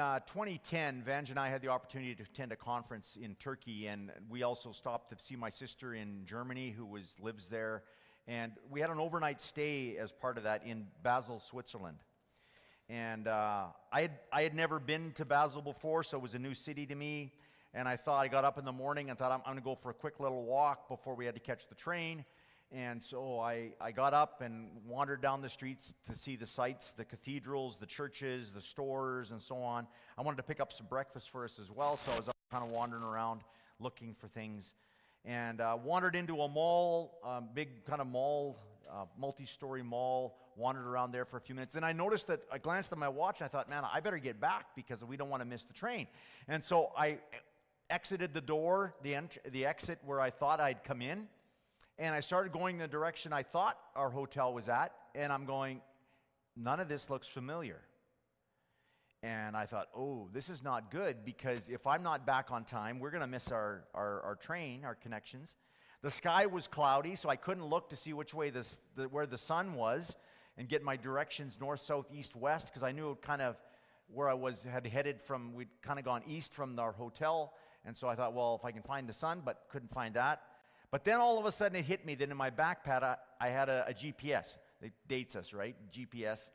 uh, 0.00 0.18
2010, 0.20 1.02
Vange 1.02 1.30
and 1.30 1.38
I 1.38 1.48
had 1.48 1.60
the 1.60 1.68
opportunity 1.68 2.14
to 2.14 2.22
attend 2.22 2.52
a 2.52 2.56
conference 2.56 3.18
in 3.20 3.34
Turkey, 3.34 3.86
and 3.86 4.10
we 4.30 4.42
also 4.42 4.72
stopped 4.72 5.10
to 5.10 5.22
see 5.22 5.36
my 5.36 5.50
sister 5.50 5.94
in 5.94 6.22
Germany, 6.24 6.70
who 6.70 6.86
was 6.86 7.14
lives 7.20 7.48
there, 7.48 7.82
and 8.26 8.52
we 8.70 8.80
had 8.80 8.88
an 8.88 8.98
overnight 8.98 9.42
stay 9.42 9.98
as 9.98 10.10
part 10.10 10.38
of 10.38 10.44
that 10.44 10.64
in 10.64 10.86
Basel, 11.02 11.38
Switzerland. 11.38 11.98
And 12.88 13.28
uh, 13.28 13.66
I, 13.92 14.00
had, 14.00 14.12
I 14.32 14.42
had 14.42 14.54
never 14.54 14.80
been 14.80 15.12
to 15.12 15.24
Basel 15.24 15.60
before, 15.60 16.02
so 16.02 16.16
it 16.16 16.22
was 16.22 16.34
a 16.34 16.38
new 16.38 16.54
city 16.54 16.86
to 16.86 16.94
me. 16.94 17.34
And 17.74 17.86
I 17.86 17.96
thought, 17.96 18.20
I 18.20 18.28
got 18.28 18.44
up 18.44 18.58
in 18.58 18.64
the 18.64 18.72
morning 18.72 19.10
and 19.10 19.18
thought, 19.18 19.30
I'm, 19.30 19.40
I'm 19.40 19.52
going 19.52 19.58
to 19.58 19.64
go 19.64 19.74
for 19.74 19.90
a 19.90 19.94
quick 19.94 20.18
little 20.18 20.44
walk 20.44 20.88
before 20.88 21.14
we 21.14 21.26
had 21.26 21.34
to 21.34 21.40
catch 21.40 21.68
the 21.68 21.74
train. 21.74 22.24
And 22.72 23.02
so 23.02 23.40
I, 23.40 23.72
I 23.80 23.90
got 23.90 24.14
up 24.14 24.42
and 24.42 24.68
wandered 24.86 25.20
down 25.20 25.42
the 25.42 25.48
streets 25.48 25.92
to 26.06 26.14
see 26.14 26.36
the 26.36 26.46
sights, 26.46 26.92
the 26.96 27.04
cathedrals, 27.04 27.78
the 27.78 27.86
churches, 27.86 28.52
the 28.52 28.60
stores, 28.60 29.32
and 29.32 29.42
so 29.42 29.56
on. 29.56 29.88
I 30.16 30.22
wanted 30.22 30.36
to 30.36 30.44
pick 30.44 30.60
up 30.60 30.72
some 30.72 30.86
breakfast 30.86 31.30
for 31.30 31.44
us 31.44 31.58
as 31.60 31.68
well, 31.68 31.98
so 32.04 32.12
I 32.12 32.16
was 32.16 32.28
kind 32.52 32.62
of 32.62 32.70
wandering 32.70 33.02
around 33.02 33.40
looking 33.80 34.14
for 34.14 34.28
things. 34.28 34.74
And 35.24 35.60
uh, 35.60 35.76
wandered 35.82 36.14
into 36.14 36.40
a 36.42 36.48
mall, 36.48 37.18
um, 37.24 37.48
big 37.52 37.84
kind 37.86 38.00
of 38.00 38.06
mall, 38.06 38.56
uh, 38.88 39.04
multi 39.18 39.46
story 39.46 39.82
mall, 39.82 40.38
wandered 40.56 40.86
around 40.86 41.10
there 41.10 41.24
for 41.24 41.38
a 41.38 41.40
few 41.40 41.56
minutes. 41.56 41.74
Then 41.74 41.84
I 41.84 41.92
noticed 41.92 42.28
that 42.28 42.40
I 42.52 42.58
glanced 42.58 42.92
at 42.92 42.98
my 42.98 43.08
watch 43.08 43.40
and 43.40 43.46
I 43.46 43.48
thought, 43.48 43.68
man, 43.68 43.82
I 43.92 43.98
better 43.98 44.18
get 44.18 44.40
back 44.40 44.76
because 44.76 45.02
we 45.02 45.16
don't 45.16 45.28
want 45.28 45.42
to 45.42 45.48
miss 45.48 45.64
the 45.64 45.72
train. 45.72 46.06
And 46.46 46.64
so 46.64 46.92
I 46.96 47.18
exited 47.90 48.32
the 48.32 48.40
door, 48.40 48.94
the, 49.02 49.16
ent- 49.16 49.38
the 49.50 49.66
exit 49.66 49.98
where 50.04 50.20
I 50.20 50.30
thought 50.30 50.60
I'd 50.60 50.84
come 50.84 51.02
in 51.02 51.26
and 52.00 52.14
I 52.14 52.20
started 52.20 52.50
going 52.50 52.78
the 52.78 52.88
direction 52.88 53.30
I 53.30 53.42
thought 53.42 53.78
our 53.94 54.08
hotel 54.08 54.54
was 54.54 54.70
at, 54.70 54.92
and 55.14 55.30
I'm 55.30 55.44
going, 55.44 55.82
none 56.56 56.80
of 56.80 56.88
this 56.88 57.10
looks 57.10 57.28
familiar. 57.28 57.82
And 59.22 59.54
I 59.54 59.66
thought, 59.66 59.88
oh, 59.94 60.30
this 60.32 60.48
is 60.48 60.64
not 60.64 60.90
good 60.90 61.26
because 61.26 61.68
if 61.68 61.86
I'm 61.86 62.02
not 62.02 62.24
back 62.26 62.50
on 62.50 62.64
time, 62.64 63.00
we're 63.00 63.10
going 63.10 63.20
to 63.20 63.26
miss 63.26 63.52
our, 63.52 63.84
our, 63.94 64.22
our, 64.22 64.34
train, 64.34 64.82
our 64.86 64.94
connections. 64.94 65.56
The 66.00 66.10
sky 66.10 66.46
was 66.46 66.66
cloudy, 66.66 67.16
so 67.16 67.28
I 67.28 67.36
couldn't 67.36 67.66
look 67.66 67.90
to 67.90 67.96
see 67.96 68.14
which 68.14 68.32
way 68.32 68.48
this, 68.48 68.78
the, 68.96 69.02
where 69.02 69.26
the 69.26 69.36
sun 69.36 69.74
was 69.74 70.16
and 70.56 70.70
get 70.70 70.82
my 70.82 70.96
directions 70.96 71.58
north, 71.60 71.82
south, 71.82 72.06
east, 72.10 72.34
west 72.34 72.68
because 72.68 72.82
I 72.82 72.92
knew 72.92 73.18
kind 73.20 73.42
of 73.42 73.60
where 74.08 74.30
I 74.30 74.34
was 74.34 74.62
had 74.62 74.86
headed 74.86 75.20
from. 75.20 75.52
We'd 75.52 75.68
kind 75.82 75.98
of 75.98 76.06
gone 76.06 76.22
east 76.26 76.54
from 76.54 76.78
our 76.78 76.92
hotel, 76.92 77.52
and 77.84 77.94
so 77.94 78.08
I 78.08 78.14
thought, 78.14 78.32
well, 78.32 78.58
if 78.58 78.64
I 78.64 78.72
can 78.72 78.82
find 78.82 79.06
the 79.06 79.12
sun, 79.12 79.42
but 79.44 79.64
couldn't 79.68 79.92
find 79.92 80.14
that. 80.14 80.40
But 80.90 81.04
then 81.04 81.20
all 81.20 81.38
of 81.38 81.46
a 81.46 81.52
sudden 81.52 81.76
it 81.76 81.84
hit 81.84 82.04
me 82.04 82.14
that 82.16 82.30
in 82.30 82.36
my 82.36 82.50
backpack 82.50 83.02
I, 83.02 83.16
I 83.40 83.48
had 83.48 83.68
a, 83.68 83.86
a 83.88 83.94
GPS. 83.94 84.58
It 84.82 84.92
dates 85.08 85.36
us, 85.36 85.52
right? 85.52 85.76
GPS. 85.92 86.50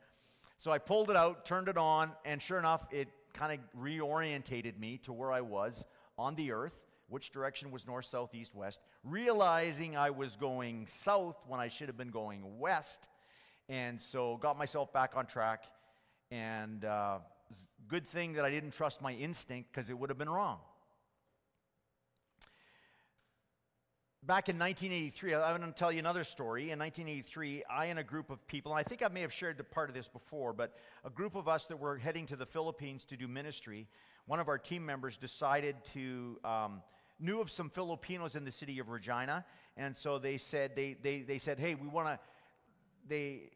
So 0.58 0.72
I 0.72 0.78
pulled 0.78 1.10
it 1.10 1.16
out, 1.16 1.44
turned 1.44 1.68
it 1.68 1.76
on, 1.76 2.12
and 2.24 2.40
sure 2.40 2.58
enough, 2.58 2.86
it 2.90 3.08
kind 3.34 3.52
of 3.52 3.80
reorientated 3.80 4.78
me 4.78 4.98
to 4.98 5.12
where 5.12 5.30
I 5.30 5.42
was 5.42 5.86
on 6.18 6.34
the 6.34 6.52
earth, 6.52 6.86
which 7.08 7.30
direction 7.30 7.70
was 7.70 7.86
north, 7.86 8.06
south, 8.06 8.34
east, 8.34 8.54
west, 8.54 8.80
realizing 9.04 9.96
I 9.96 10.10
was 10.10 10.36
going 10.36 10.86
south 10.86 11.36
when 11.46 11.60
I 11.60 11.68
should 11.68 11.88
have 11.88 11.96
been 11.96 12.10
going 12.10 12.58
west. 12.58 13.08
And 13.68 14.00
so 14.00 14.38
got 14.38 14.56
myself 14.56 14.92
back 14.92 15.12
on 15.16 15.26
track. 15.26 15.64
And 16.30 16.84
uh, 16.84 17.18
good 17.88 18.06
thing 18.06 18.34
that 18.34 18.44
I 18.44 18.50
didn't 18.50 18.72
trust 18.72 19.02
my 19.02 19.12
instinct 19.12 19.70
because 19.72 19.90
it 19.90 19.98
would 19.98 20.10
have 20.10 20.18
been 20.18 20.30
wrong. 20.30 20.58
Back 24.26 24.48
in 24.48 24.58
1983, 24.58 25.36
I'm 25.36 25.60
going 25.60 25.72
to 25.72 25.78
tell 25.78 25.92
you 25.92 26.00
another 26.00 26.24
story. 26.24 26.72
In 26.72 26.80
1983, 26.80 27.62
I 27.70 27.84
and 27.84 28.00
a 28.00 28.02
group 28.02 28.28
of 28.28 28.44
people, 28.48 28.72
I 28.72 28.82
think 28.82 29.04
I 29.04 29.06
may 29.06 29.20
have 29.20 29.32
shared 29.32 29.56
the 29.56 29.62
part 29.62 29.88
of 29.88 29.94
this 29.94 30.08
before, 30.08 30.52
but 30.52 30.74
a 31.04 31.10
group 31.10 31.36
of 31.36 31.46
us 31.46 31.66
that 31.66 31.78
were 31.78 31.96
heading 31.96 32.26
to 32.26 32.34
the 32.34 32.44
Philippines 32.44 33.04
to 33.04 33.16
do 33.16 33.28
ministry, 33.28 33.86
one 34.26 34.40
of 34.40 34.48
our 34.48 34.58
team 34.58 34.84
members 34.84 35.16
decided 35.16 35.76
to, 35.92 36.40
um, 36.44 36.82
knew 37.20 37.40
of 37.40 37.52
some 37.52 37.70
Filipinos 37.70 38.34
in 38.34 38.44
the 38.44 38.50
city 38.50 38.80
of 38.80 38.88
Regina, 38.88 39.44
and 39.76 39.94
so 39.94 40.18
they 40.18 40.38
said, 40.38 40.72
they, 40.74 40.96
they, 41.00 41.20
they 41.20 41.38
said, 41.38 41.60
hey, 41.60 41.76
we 41.76 41.86
want 41.86 42.08
to, 42.08 42.18
they 43.06 43.50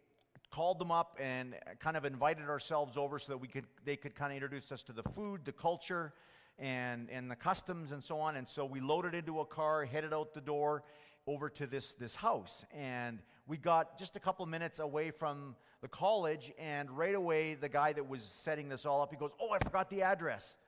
called 0.52 0.78
them 0.78 0.92
up 0.92 1.18
and 1.18 1.56
kind 1.80 1.96
of 1.96 2.04
invited 2.04 2.48
ourselves 2.48 2.96
over 2.96 3.18
so 3.18 3.32
that 3.32 3.38
we 3.38 3.48
could, 3.48 3.66
they 3.84 3.96
could 3.96 4.14
kind 4.14 4.30
of 4.30 4.36
introduce 4.36 4.70
us 4.70 4.84
to 4.84 4.92
the 4.92 5.02
food, 5.02 5.40
the 5.44 5.52
culture, 5.52 6.12
and, 6.60 7.08
and 7.10 7.30
the 7.30 7.36
customs 7.36 7.90
and 7.90 8.02
so 8.02 8.20
on. 8.20 8.36
And 8.36 8.48
so 8.48 8.64
we 8.64 8.80
loaded 8.80 9.14
into 9.14 9.40
a 9.40 9.46
car, 9.46 9.84
headed 9.84 10.12
out 10.12 10.34
the 10.34 10.40
door 10.40 10.84
over 11.26 11.48
to 11.48 11.66
this, 11.66 11.94
this 11.94 12.14
house. 12.14 12.64
And 12.72 13.18
we 13.46 13.56
got 13.56 13.98
just 13.98 14.14
a 14.14 14.20
couple 14.20 14.46
minutes 14.46 14.78
away 14.78 15.10
from 15.10 15.56
the 15.80 15.88
college, 15.88 16.52
and 16.58 16.90
right 16.90 17.14
away, 17.14 17.54
the 17.54 17.68
guy 17.68 17.92
that 17.92 18.06
was 18.06 18.22
setting 18.22 18.68
this 18.68 18.84
all 18.84 19.00
up, 19.00 19.10
he 19.10 19.16
goes, 19.16 19.30
Oh, 19.40 19.50
I 19.50 19.58
forgot 19.58 19.88
the 19.88 20.02
address. 20.02 20.58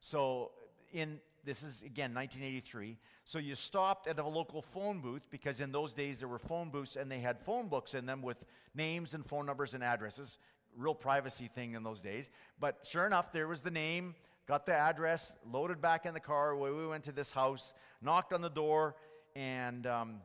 So, 0.00 0.52
in 0.92 1.20
this 1.44 1.62
is 1.62 1.82
again 1.82 2.14
1983. 2.14 2.96
So, 3.24 3.38
you 3.38 3.54
stopped 3.54 4.08
at 4.08 4.18
a 4.18 4.26
local 4.26 4.62
phone 4.62 5.00
booth 5.00 5.26
because 5.30 5.60
in 5.60 5.70
those 5.70 5.92
days 5.92 6.18
there 6.18 6.28
were 6.28 6.38
phone 6.38 6.70
booths 6.70 6.96
and 6.96 7.10
they 7.10 7.20
had 7.20 7.38
phone 7.40 7.68
books 7.68 7.94
in 7.94 8.06
them 8.06 8.22
with 8.22 8.38
names 8.74 9.12
and 9.12 9.24
phone 9.26 9.44
numbers 9.44 9.74
and 9.74 9.84
addresses. 9.84 10.38
Real 10.76 10.94
privacy 10.94 11.48
thing 11.54 11.74
in 11.74 11.82
those 11.82 12.00
days. 12.00 12.30
But 12.58 12.80
sure 12.84 13.06
enough, 13.06 13.32
there 13.32 13.46
was 13.46 13.60
the 13.60 13.70
name, 13.70 14.14
got 14.46 14.66
the 14.66 14.74
address, 14.74 15.34
loaded 15.50 15.80
back 15.80 16.06
in 16.06 16.14
the 16.14 16.20
car. 16.20 16.56
We 16.56 16.86
went 16.86 17.04
to 17.04 17.12
this 17.12 17.30
house, 17.30 17.74
knocked 18.02 18.32
on 18.32 18.42
the 18.42 18.50
door, 18.50 18.94
and 19.34 19.86
um, 19.86 20.16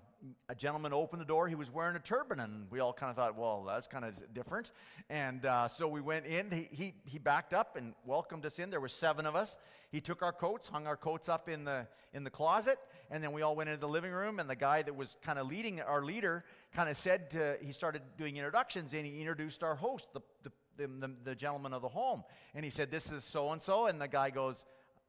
a 0.49 0.55
gentleman 0.55 0.93
opened 0.93 1.21
the 1.21 1.25
door. 1.25 1.47
He 1.47 1.55
was 1.55 1.71
wearing 1.71 1.95
a 1.95 1.99
turban, 1.99 2.39
and 2.39 2.69
we 2.69 2.79
all 2.79 2.91
kind 2.91 3.09
of 3.09 3.15
thought, 3.15 3.37
well, 3.37 3.63
that's 3.65 3.87
kind 3.87 4.03
of 4.03 4.33
different. 4.33 4.71
And 5.09 5.45
uh, 5.45 5.67
so 5.67 5.87
we 5.87 6.01
went 6.01 6.25
in. 6.25 6.51
He, 6.51 6.67
he, 6.71 6.93
he 7.05 7.17
backed 7.17 7.53
up 7.53 7.77
and 7.77 7.93
welcomed 8.05 8.45
us 8.45 8.59
in. 8.59 8.69
There 8.69 8.81
were 8.81 8.89
seven 8.89 9.25
of 9.25 9.35
us. 9.35 9.57
He 9.91 10.01
took 10.01 10.21
our 10.21 10.33
coats, 10.33 10.67
hung 10.67 10.85
our 10.85 10.97
coats 10.97 11.29
up 11.29 11.49
in 11.49 11.63
the, 11.63 11.87
in 12.13 12.23
the 12.23 12.29
closet, 12.29 12.77
and 13.09 13.23
then 13.23 13.31
we 13.31 13.41
all 13.41 13.55
went 13.55 13.69
into 13.69 13.79
the 13.79 13.87
living 13.87 14.11
room. 14.11 14.39
And 14.39 14.49
the 14.49 14.55
guy 14.55 14.81
that 14.81 14.95
was 14.95 15.17
kind 15.23 15.39
of 15.39 15.47
leading, 15.47 15.79
our 15.81 16.03
leader, 16.03 16.43
kind 16.75 16.89
of 16.89 16.97
said, 16.97 17.31
to, 17.31 17.57
he 17.61 17.71
started 17.71 18.01
doing 18.17 18.35
introductions, 18.35 18.93
and 18.93 19.05
he 19.05 19.19
introduced 19.19 19.63
our 19.63 19.75
host, 19.75 20.09
the, 20.13 20.21
the 20.43 20.51
the, 20.79 20.87
the, 20.87 21.11
the 21.23 21.35
gentleman 21.35 21.73
of 21.73 21.81
the 21.81 21.87
home. 21.87 22.23
And 22.55 22.65
he 22.65 22.71
said, 22.71 22.89
This 22.89 23.11
is 23.11 23.23
so 23.23 23.51
and 23.51 23.61
so. 23.61 23.85
And 23.85 24.01
the 24.01 24.07
guy 24.07 24.31
goes, 24.31 24.65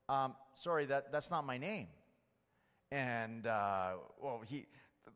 um, 0.09 0.35
Sorry, 0.55 0.85
that, 0.87 1.11
that's 1.13 1.31
not 1.31 1.47
my 1.47 1.57
name. 1.57 1.89
And, 2.93 3.47
uh, 3.47 3.93
well, 4.21 4.43
he, 4.45 4.67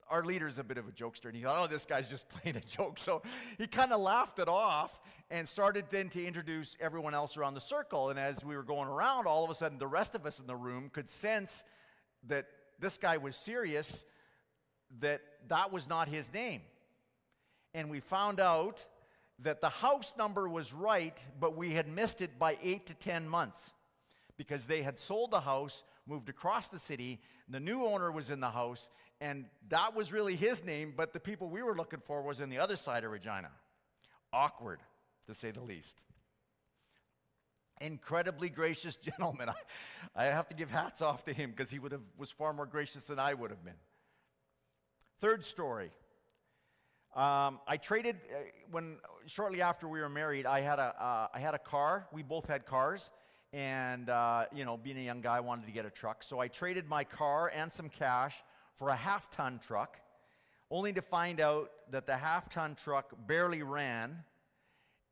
our 0.09 0.25
leader's 0.25 0.59
a 0.59 0.65
bit 0.65 0.79
of 0.79 0.87
a 0.89 0.93
jokester, 0.93 1.27
and 1.27 1.37
he 1.37 1.43
thought, 1.43 1.65
oh, 1.65 1.67
this 1.67 1.85
guy's 1.85 2.09
just 2.09 2.29
playing 2.41 2.57
a 2.57 2.61
joke. 2.61 2.99
So 2.99 3.23
he 3.59 3.67
kind 3.67 3.93
of 3.93 4.01
laughed 4.01 4.39
it 4.39 4.49
off 4.49 5.01
and 5.31 5.49
started 5.49 5.87
then 5.91 6.09
to 6.11 6.25
introduce 6.25 6.77
everyone 6.81 7.15
else 7.15 7.37
around 7.37 7.55
the 7.55 7.61
circle. 7.61 8.11
And 8.11 8.19
as 8.19 8.45
we 8.45 8.57
were 8.57 8.63
going 8.63 8.89
around, 8.89 9.27
all 9.27 9.45
of 9.45 9.51
a 9.51 9.55
sudden, 9.55 9.79
the 9.79 9.87
rest 9.87 10.15
of 10.15 10.27
us 10.27 10.39
in 10.39 10.47
the 10.47 10.57
room 10.57 10.91
could 10.93 11.09
sense 11.09 11.65
that 12.27 12.47
this 12.79 12.99
guy 12.99 13.17
was 13.17 13.37
serious, 13.37 14.05
that 15.01 15.21
that 15.49 15.73
was 15.73 15.89
not 15.89 16.09
his 16.09 16.33
name. 16.33 16.61
And 17.73 17.91
we 17.91 18.01
found 18.01 18.39
out 18.39 18.85
that 19.41 19.61
the 19.61 19.69
house 19.69 20.15
number 20.17 20.49
was 20.49 20.73
right, 20.73 21.27
but 21.41 21.57
we 21.57 21.73
had 21.73 21.89
missed 21.89 22.21
it 22.21 22.39
by 22.39 22.57
eight 22.63 22.87
to 22.87 22.95
10 22.95 23.29
months 23.29 23.73
because 24.37 24.67
they 24.67 24.83
had 24.83 24.99
sold 24.99 25.31
the 25.31 25.41
house, 25.41 25.85
moved 26.07 26.29
across 26.29 26.69
the 26.69 26.79
city, 26.79 27.21
the 27.49 27.61
new 27.61 27.85
owner 27.85 28.11
was 28.11 28.31
in 28.31 28.41
the 28.41 28.51
house, 28.51 28.91
and 29.21 29.47
that 29.69 29.95
was 29.95 30.13
really 30.13 30.37
his 30.37 30.65
name, 30.65 30.93
but 30.97 31.13
the 31.13 31.21
people 31.21 31.49
we 31.49 31.63
were 31.63 31.75
looking 31.75 32.01
for 32.05 32.23
was 32.23 32.41
on 32.41 32.49
the 32.49 32.59
other 32.59 32.77
side 32.77 33.05
of 33.05 33.11
Regina. 33.11 33.51
Awkward, 34.33 34.81
to 35.27 35.35
say 35.35 35.51
the 35.51 35.61
least. 35.61 36.03
Incredibly 37.81 38.49
gracious 38.49 38.97
gentleman. 39.19 39.49
I, 39.49 39.55
I 40.17 40.25
have 40.27 40.49
to 40.49 40.55
give 40.55 40.71
hats 40.71 41.03
off 41.03 41.25
to 41.25 41.33
him 41.33 41.51
because 41.51 41.71
he 41.71 41.79
would 41.79 41.93
have, 41.93 42.03
was 42.17 42.31
far 42.31 42.53
more 42.53 42.67
gracious 42.67 43.05
than 43.05 43.19
I 43.19 43.35
would 43.35 43.51
have 43.51 43.65
been. 43.65 43.75
Third 45.21 45.45
story. 45.45 45.91
Um, 47.15 47.61
I 47.69 47.77
traded 47.77 48.17
uh, 48.29 48.39
when 48.73 48.97
shortly 49.27 49.63
after 49.63 49.87
we 49.87 50.01
were 50.01 50.09
married. 50.09 50.47
I 50.47 50.61
had 50.63 50.81
a 50.81 50.95
uh, 51.01 51.29
I 51.33 51.39
had 51.39 51.55
a 51.55 51.61
car. 51.61 52.09
We 52.13 52.25
both 52.25 52.47
had 52.47 52.67
cars, 52.67 53.13
and 53.53 54.11
uh, 54.11 54.47
you 54.53 54.65
know, 54.65 54.77
being 54.77 54.99
a 54.99 55.05
young 55.05 55.21
guy, 55.21 55.37
I 55.37 55.41
wanted 55.41 55.67
to 55.67 55.73
get 55.73 55.87
a 55.87 55.91
truck. 55.91 56.25
So 56.25 56.41
I 56.41 56.49
traded 56.49 56.89
my 56.89 57.05
car 57.05 57.53
and 57.55 57.73
some 57.73 57.89
cash 57.89 58.43
for 58.75 58.89
a 58.89 58.97
half-ton 58.97 59.61
truck, 59.65 59.97
only 60.73 60.93
to 60.93 61.03
find 61.03 61.39
out 61.39 61.71
that 61.93 62.09
the 62.09 62.17
half-ton 62.17 62.75
truck 62.83 63.13
barely 63.29 63.63
ran. 63.63 64.25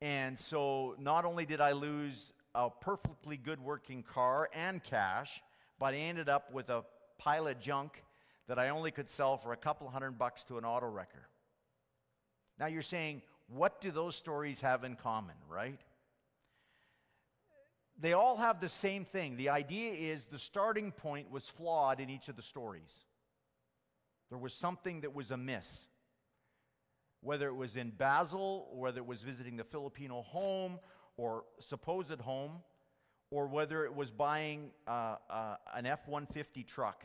And 0.01 0.37
so, 0.37 0.95
not 0.99 1.23
only 1.23 1.45
did 1.45 1.61
I 1.61 1.71
lose 1.71 2.33
a 2.53 2.69
perfectly 2.69 3.37
good 3.37 3.61
working 3.61 4.03
car 4.03 4.49
and 4.53 4.83
cash, 4.83 5.41
but 5.79 5.93
I 5.93 5.97
ended 5.99 6.27
up 6.27 6.51
with 6.51 6.69
a 6.69 6.83
pile 7.17 7.47
of 7.47 7.61
junk 7.61 8.03
that 8.49 8.59
I 8.59 8.69
only 8.69 8.91
could 8.91 9.09
sell 9.09 9.37
for 9.37 9.53
a 9.53 9.57
couple 9.57 9.87
hundred 9.87 10.17
bucks 10.17 10.43
to 10.45 10.57
an 10.57 10.65
auto 10.65 10.87
wrecker. 10.87 11.29
Now 12.63 12.69
you're 12.69 12.81
saying, 12.81 13.23
what 13.47 13.81
do 13.81 13.91
those 13.91 14.15
stories 14.15 14.61
have 14.61 14.85
in 14.85 14.95
common, 14.95 15.35
right? 15.49 15.81
They 17.99 18.13
all 18.13 18.37
have 18.37 18.61
the 18.61 18.69
same 18.69 19.03
thing. 19.03 19.35
The 19.35 19.49
idea 19.49 19.91
is 19.91 20.23
the 20.27 20.39
starting 20.39 20.93
point 20.93 21.29
was 21.29 21.49
flawed 21.49 21.99
in 21.99 22.09
each 22.09 22.29
of 22.29 22.37
the 22.37 22.41
stories. 22.41 23.03
There 24.29 24.37
was 24.37 24.53
something 24.53 25.01
that 25.01 25.13
was 25.13 25.29
amiss. 25.29 25.89
Whether 27.19 27.49
it 27.49 27.55
was 27.55 27.75
in 27.75 27.89
Basel, 27.89 28.69
or 28.71 28.79
whether 28.79 28.99
it 28.99 29.07
was 29.07 29.19
visiting 29.19 29.57
the 29.57 29.65
Filipino 29.65 30.21
home 30.21 30.79
or 31.17 31.43
supposed 31.59 32.21
home, 32.21 32.61
or 33.29 33.47
whether 33.47 33.83
it 33.83 33.93
was 33.93 34.09
buying 34.09 34.71
uh, 34.87 35.17
uh, 35.29 35.55
an 35.75 35.85
F 35.85 36.07
150 36.07 36.63
truck. 36.63 37.03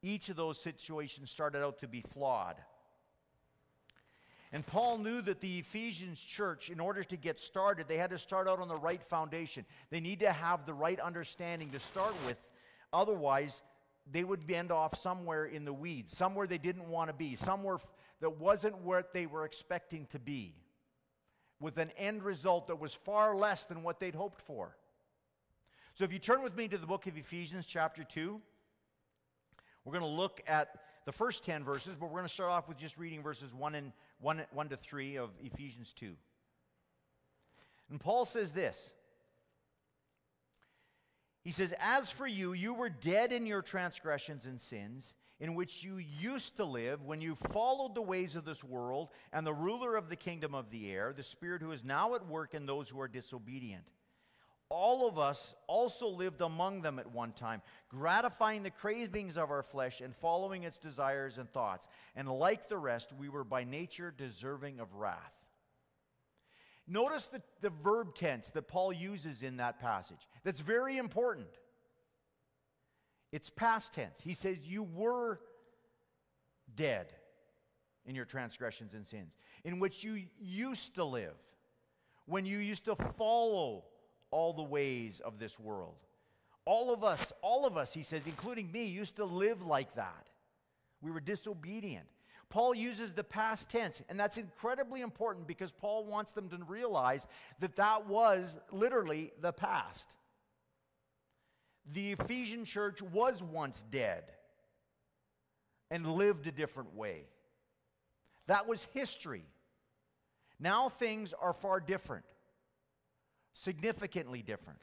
Each 0.00 0.30
of 0.30 0.36
those 0.36 0.58
situations 0.58 1.30
started 1.30 1.62
out 1.62 1.80
to 1.80 1.86
be 1.86 2.00
flawed. 2.00 2.56
And 4.52 4.64
Paul 4.64 4.98
knew 4.98 5.20
that 5.22 5.40
the 5.40 5.58
Ephesians 5.58 6.20
church, 6.20 6.70
in 6.70 6.78
order 6.80 7.02
to 7.04 7.16
get 7.16 7.38
started, 7.38 7.88
they 7.88 7.96
had 7.96 8.10
to 8.10 8.18
start 8.18 8.48
out 8.48 8.60
on 8.60 8.68
the 8.68 8.76
right 8.76 9.02
foundation. 9.02 9.66
They 9.90 10.00
need 10.00 10.20
to 10.20 10.32
have 10.32 10.66
the 10.66 10.74
right 10.74 11.00
understanding 11.00 11.70
to 11.70 11.80
start 11.80 12.14
with. 12.26 12.40
Otherwise, 12.92 13.62
they 14.10 14.22
would 14.22 14.48
end 14.50 14.70
off 14.70 14.96
somewhere 14.96 15.44
in 15.44 15.64
the 15.64 15.72
weeds, 15.72 16.16
somewhere 16.16 16.46
they 16.46 16.58
didn't 16.58 16.88
want 16.88 17.10
to 17.10 17.14
be, 17.14 17.34
somewhere 17.34 17.78
that 18.20 18.38
wasn't 18.38 18.78
what 18.78 19.12
they 19.12 19.26
were 19.26 19.44
expecting 19.44 20.06
to 20.06 20.18
be, 20.18 20.54
with 21.60 21.76
an 21.78 21.90
end 21.98 22.22
result 22.22 22.68
that 22.68 22.78
was 22.78 22.94
far 22.94 23.34
less 23.34 23.64
than 23.64 23.82
what 23.82 23.98
they'd 23.98 24.14
hoped 24.14 24.40
for. 24.42 24.76
So 25.94 26.04
if 26.04 26.12
you 26.12 26.18
turn 26.18 26.42
with 26.42 26.56
me 26.56 26.68
to 26.68 26.78
the 26.78 26.86
book 26.86 27.06
of 27.06 27.16
Ephesians, 27.16 27.66
chapter 27.66 28.04
2, 28.04 28.40
we're 29.84 29.92
going 29.92 30.04
to 30.04 30.08
look 30.08 30.40
at 30.46 30.68
the 31.04 31.12
first 31.12 31.44
10 31.44 31.64
verses, 31.64 31.94
but 31.98 32.06
we're 32.06 32.18
going 32.18 32.28
to 32.28 32.32
start 32.32 32.50
off 32.50 32.68
with 32.68 32.76
just 32.76 32.96
reading 32.98 33.22
verses 33.22 33.54
1, 33.54 33.74
and, 33.74 33.92
1, 34.20 34.42
1 34.52 34.68
to 34.70 34.76
3 34.76 35.16
of 35.16 35.30
Ephesians 35.42 35.92
2. 35.94 36.14
And 37.90 38.00
Paul 38.00 38.24
says 38.24 38.52
this 38.52 38.92
He 41.42 41.52
says, 41.52 41.72
As 41.78 42.10
for 42.10 42.26
you, 42.26 42.52
you 42.52 42.74
were 42.74 42.88
dead 42.88 43.32
in 43.32 43.46
your 43.46 43.62
transgressions 43.62 44.46
and 44.46 44.60
sins, 44.60 45.14
in 45.38 45.54
which 45.54 45.84
you 45.84 45.98
used 45.98 46.56
to 46.56 46.64
live 46.64 47.04
when 47.04 47.20
you 47.20 47.34
followed 47.52 47.94
the 47.94 48.02
ways 48.02 48.36
of 48.36 48.44
this 48.44 48.64
world 48.64 49.08
and 49.32 49.46
the 49.46 49.54
ruler 49.54 49.96
of 49.96 50.08
the 50.08 50.16
kingdom 50.16 50.54
of 50.54 50.70
the 50.70 50.90
air, 50.90 51.12
the 51.14 51.22
Spirit 51.22 51.62
who 51.62 51.72
is 51.72 51.84
now 51.84 52.14
at 52.14 52.26
work 52.26 52.54
in 52.54 52.66
those 52.66 52.88
who 52.88 53.00
are 53.00 53.08
disobedient 53.08 53.84
all 54.68 55.06
of 55.06 55.18
us 55.18 55.54
also 55.66 56.08
lived 56.08 56.40
among 56.40 56.82
them 56.82 56.98
at 56.98 57.12
one 57.12 57.32
time, 57.32 57.62
gratifying 57.88 58.62
the 58.62 58.70
cravings 58.70 59.36
of 59.36 59.50
our 59.50 59.62
flesh 59.62 60.00
and 60.00 60.14
following 60.16 60.64
its 60.64 60.78
desires 60.78 61.38
and 61.38 61.50
thoughts. 61.52 61.86
And 62.16 62.28
like 62.28 62.68
the 62.68 62.78
rest, 62.78 63.12
we 63.16 63.28
were 63.28 63.44
by 63.44 63.64
nature 63.64 64.12
deserving 64.16 64.80
of 64.80 64.94
wrath. 64.94 65.32
Notice 66.88 67.26
the, 67.26 67.42
the 67.60 67.70
verb 67.70 68.14
tense 68.14 68.48
that 68.48 68.68
Paul 68.68 68.92
uses 68.92 69.42
in 69.42 69.56
that 69.56 69.80
passage. 69.80 70.28
That's 70.44 70.60
very 70.60 70.98
important. 70.98 71.48
It's 73.32 73.50
past 73.50 73.92
tense. 73.92 74.20
He 74.20 74.34
says, 74.34 74.66
You 74.66 74.82
were 74.82 75.40
dead 76.74 77.12
in 78.04 78.14
your 78.14 78.24
transgressions 78.24 78.94
and 78.94 79.06
sins, 79.06 79.36
in 79.64 79.80
which 79.80 80.04
you 80.04 80.22
used 80.40 80.94
to 80.94 81.04
live, 81.04 81.34
when 82.26 82.46
you 82.46 82.58
used 82.58 82.84
to 82.84 82.94
follow 82.94 83.84
all 84.30 84.52
the 84.52 84.62
ways 84.62 85.20
of 85.24 85.38
this 85.38 85.58
world. 85.58 85.96
All 86.64 86.92
of 86.92 87.04
us, 87.04 87.32
all 87.42 87.64
of 87.64 87.76
us, 87.76 87.94
he 87.94 88.02
says, 88.02 88.26
including 88.26 88.72
me, 88.72 88.86
used 88.86 89.16
to 89.16 89.24
live 89.24 89.62
like 89.62 89.94
that. 89.94 90.26
We 91.00 91.10
were 91.10 91.20
disobedient. 91.20 92.06
Paul 92.48 92.74
uses 92.74 93.12
the 93.12 93.24
past 93.24 93.68
tense, 93.68 94.02
and 94.08 94.18
that's 94.18 94.38
incredibly 94.38 95.00
important 95.00 95.46
because 95.46 95.72
Paul 95.72 96.04
wants 96.04 96.32
them 96.32 96.48
to 96.48 96.58
realize 96.64 97.26
that 97.60 97.76
that 97.76 98.06
was 98.06 98.56
literally 98.70 99.32
the 99.40 99.52
past. 99.52 100.14
The 101.92 102.12
Ephesian 102.12 102.64
church 102.64 103.00
was 103.02 103.42
once 103.42 103.84
dead 103.90 104.24
and 105.90 106.06
lived 106.06 106.46
a 106.46 106.52
different 106.52 106.94
way. 106.94 107.22
That 108.46 108.68
was 108.68 108.86
history. 108.94 109.44
Now 110.58 110.88
things 110.88 111.32
are 111.40 111.52
far 111.52 111.80
different 111.80 112.24
significantly 113.56 114.42
different. 114.42 114.78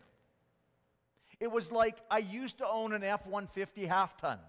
It 1.39 1.51
was 1.51 1.71
like 1.71 1.97
I 2.09 2.19
used 2.19 2.57
to 2.57 2.67
own 2.67 2.93
an 2.93 3.03
F 3.03 3.25
150 3.25 3.85
half 3.85 4.17
ton. 4.17 4.39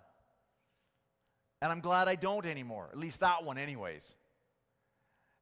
And 1.60 1.70
I'm 1.70 1.80
glad 1.80 2.08
I 2.08 2.14
don't 2.14 2.46
anymore, 2.46 2.88
at 2.92 2.98
least 2.98 3.20
that 3.20 3.44
one, 3.44 3.58
anyways. 3.58 4.16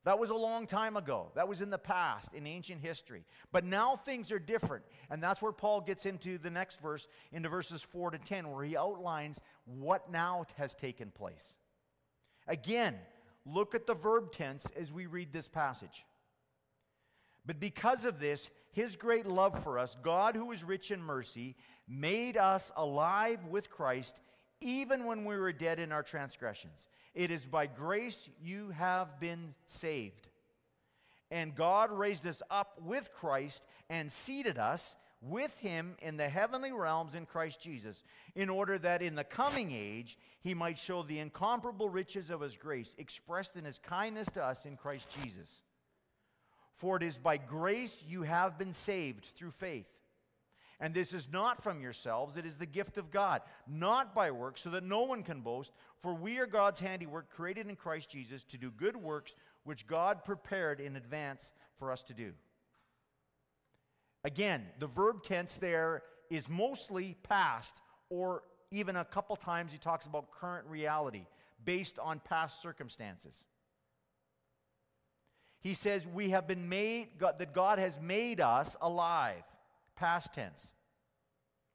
That 0.05 0.19
was 0.19 0.31
a 0.31 0.35
long 0.35 0.67
time 0.67 0.97
ago. 0.97 1.31
That 1.37 1.47
was 1.47 1.61
in 1.61 1.71
the 1.71 1.79
past, 1.79 2.35
in 2.35 2.47
ancient 2.47 2.81
history. 2.81 3.25
But 3.53 3.65
now 3.65 3.97
things 3.97 4.33
are 4.33 4.39
different. 4.41 4.85
And 5.11 5.23
that's 5.23 5.41
where 5.41 5.53
Paul 5.53 5.81
gets 5.81 6.07
into 6.07 6.39
the 6.39 6.51
next 6.51 6.81
verse, 6.81 7.07
into 7.31 7.49
verses 7.49 7.83
4 7.83 8.11
to 8.11 8.19
10, 8.19 8.51
where 8.51 8.65
he 8.65 8.77
outlines 8.77 9.41
what 9.65 10.11
now 10.11 10.45
has 10.57 10.75
taken 10.75 11.13
place. 11.13 11.59
Again, 12.49 12.97
look 13.47 13.77
at 13.77 13.87
the 13.87 13.95
verb 13.95 14.33
tense 14.33 14.67
as 14.77 14.91
we 14.91 15.07
read 15.07 15.33
this 15.33 15.47
passage. 15.47 16.05
But 17.47 17.61
because 17.61 18.05
of 18.05 18.21
this, 18.21 18.51
his 18.73 18.97
great 18.97 19.27
love 19.27 19.63
for 19.63 19.79
us, 19.79 19.97
God, 20.03 20.35
who 20.35 20.51
is 20.53 20.65
rich 20.65 20.91
in 20.91 21.03
mercy, 21.03 21.57
made 21.87 22.37
us 22.37 22.73
alive 22.77 23.45
with 23.47 23.71
Christ 23.71 24.19
even 24.61 25.05
when 25.05 25.25
we 25.25 25.37
were 25.37 25.53
dead 25.53 25.79
in 25.79 25.93
our 25.93 26.03
transgressions. 26.03 26.89
It 27.15 27.31
is 27.31 27.45
by 27.45 27.67
grace 27.67 28.29
you 28.43 28.71
have 28.71 29.21
been 29.21 29.55
saved. 29.67 30.29
And 31.31 31.55
God 31.55 31.91
raised 31.91 32.27
us 32.27 32.43
up 32.51 32.81
with 32.83 33.11
Christ 33.13 33.63
and 33.91 34.11
seated 34.11 34.59
us 34.59 34.97
with 35.21 35.57
him 35.59 35.95
in 36.03 36.17
the 36.17 36.29
heavenly 36.29 36.73
realms 36.73 37.15
in 37.15 37.27
Christ 37.27 37.61
Jesus, 37.61 38.03
in 38.35 38.49
order 38.49 38.79
that 38.79 39.03
in 39.03 39.15
the 39.15 39.25
coming 39.25 39.71
age 39.73 40.19
he 40.41 40.53
might 40.53 40.79
show 40.79 41.03
the 41.03 41.21
incomparable 41.21 41.89
riches 41.89 42.29
of 42.31 42.41
his 42.41 42.57
grace 42.57 42.95
expressed 42.99 43.57
in 43.57 43.65
his 43.65 43.79
kindness 43.79 44.29
to 44.33 44.43
us 44.43 44.65
in 44.65 44.77
Christ 44.77 45.09
Jesus. 45.23 45.63
For 46.77 46.97
it 46.97 47.03
is 47.03 47.17
by 47.17 47.37
grace 47.37 48.05
you 48.07 48.23
have 48.23 48.59
been 48.59 48.73
saved 48.73 49.27
through 49.37 49.53
faith. 49.53 49.91
And 50.81 50.93
this 50.93 51.15
is 51.15 51.29
not 51.31 51.63
from 51.63 51.81
yourselves, 51.81 52.37
it 52.37 52.45
is 52.45 52.57
the 52.57 52.67
gift 52.67 52.99
of 52.99 53.13
God, 53.13 53.43
not 53.69 54.17
by 54.17 54.33
works, 54.33 54.63
so 54.63 54.71
that 54.71 54.83
no 54.83 55.03
one 55.03 55.23
can 55.23 55.41
boast. 55.41 55.71
For 56.03 56.13
we 56.13 56.39
are 56.39 56.47
God's 56.47 56.81
handiwork, 56.81 57.31
created 57.31 57.69
in 57.69 57.77
Christ 57.77 58.11
Jesus 58.11 58.43
to 58.45 58.59
do 58.59 58.69
good 58.69 58.97
works, 58.97 59.37
which 59.63 59.87
God 59.87 60.25
prepared 60.25 60.81
in 60.81 60.97
advance 60.97 61.53
for 61.79 61.93
us 61.93 62.03
to 62.05 62.15
do. 62.15 62.33
Again, 64.25 64.67
the 64.81 64.89
verb 64.89 65.23
tense 65.23 65.55
there 65.55 66.03
is 66.31 66.49
mostly 66.49 67.17
past, 67.23 67.81
or 68.09 68.43
even 68.73 68.97
a 68.97 69.05
couple 69.05 69.37
times 69.37 69.71
he 69.71 69.79
talks 69.79 70.07
about 70.07 70.33
current 70.33 70.67
reality 70.67 71.27
based 71.65 71.99
on 72.01 72.21
past 72.25 72.61
circumstances. 72.61 73.47
He 75.63 75.75
says, 75.75 76.07
We 76.07 76.31
have 76.31 76.47
been 76.47 76.69
made, 76.69 77.19
God, 77.19 77.39
that 77.39 77.55
God 77.55 77.79
has 77.79 77.99
made 78.01 78.41
us 78.41 78.77
alive. 78.81 79.43
Past 79.95 80.33
tense, 80.33 80.73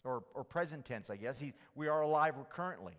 or, 0.04 0.24
or 0.34 0.44
present 0.44 0.86
tense, 0.86 1.10
I 1.10 1.16
guess. 1.16 1.42
We 1.76 1.88
are 1.88 2.02
alive 2.02 2.36
currently. 2.50 2.96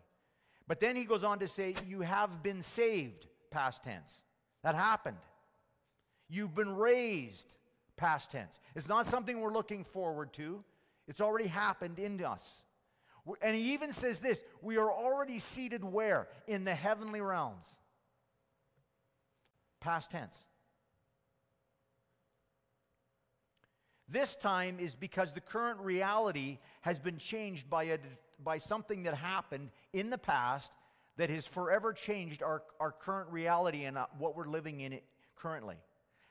But 0.67 0.81
then 0.81 0.97
he 0.97 1.05
goes 1.05 1.25
on 1.25 1.39
to 1.41 1.49
say, 1.49 1.75
You 1.87 2.01
have 2.01 2.43
been 2.43 2.63
saved. 2.63 3.27
Past 3.51 3.85
tense. 3.85 4.23
That 4.63 4.75
happened. 4.75 5.17
You've 6.29 6.55
been 6.55 6.75
raised. 6.75 7.55
Past 7.97 8.31
tense. 8.31 8.59
It's 8.75 8.89
not 8.89 9.07
something 9.07 9.41
we're 9.41 9.53
looking 9.53 9.85
forward 9.85 10.33
to, 10.35 10.65
it's 11.07 11.21
already 11.21 11.49
happened 11.49 11.99
in 11.99 12.23
us. 12.25 12.63
And 13.43 13.55
he 13.55 13.75
even 13.75 13.93
says 13.93 14.21
this 14.21 14.43
we 14.63 14.79
are 14.79 14.91
already 14.91 15.39
seated 15.39 15.85
where? 15.85 16.29
In 16.47 16.65
the 16.65 16.75
heavenly 16.75 17.21
realms. 17.21 17.77
Past 19.81 20.11
tense. 20.11 20.47
This 24.09 24.35
time 24.35 24.79
is 24.81 24.95
because 24.95 25.33
the 25.33 25.41
current 25.41 25.81
reality 25.81 26.59
has 26.81 26.99
been 26.99 27.19
changed 27.19 27.69
by, 27.69 27.85
a, 27.85 27.99
by 28.43 28.59
something 28.59 29.03
that 29.03 29.15
happened 29.15 29.71
in 29.93 30.09
the 30.09 30.19
past 30.19 30.73
that 31.19 31.29
has 31.29 31.47
forever 31.47 31.93
changed 31.93 32.43
our, 32.43 32.63
our 32.81 32.93
current 32.93 33.29
reality 33.31 33.85
and 33.85 33.99
uh, 33.99 34.07
what 34.19 34.35
we're 34.35 34.49
living 34.49 34.81
in 34.81 34.93
it 34.93 35.05
currently. 35.37 35.77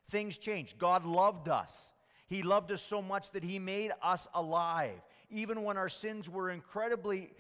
Things 0.10 0.38
changed. 0.38 0.79
God 0.79 1.05
loved 1.05 1.50
us. 1.50 1.93
He 2.27 2.41
loved 2.41 2.72
us 2.72 2.81
so 2.81 3.01
much 3.01 3.31
that 3.31 3.43
He 3.43 3.60
made 3.60 3.91
us 4.01 4.27
alive. 4.34 5.00
Even 5.29 5.63
when 5.63 5.77
our 5.77 5.89
sins 5.89 6.29
were 6.29 6.50
incredibly 6.50 7.31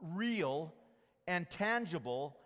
real 0.00 0.74
and 1.28 1.48
tangible, 1.50 2.36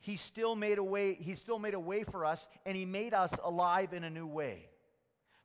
He 0.00 0.16
still 0.16 0.54
made 0.54 0.78
a 0.78 0.84
way, 0.84 1.14
He 1.14 1.34
still 1.34 1.58
made 1.58 1.74
a 1.74 1.80
way 1.80 2.04
for 2.04 2.24
us, 2.24 2.48
and 2.66 2.76
He 2.76 2.84
made 2.84 3.14
us 3.14 3.32
alive 3.42 3.94
in 3.94 4.04
a 4.04 4.10
new 4.10 4.26
way. 4.26 4.68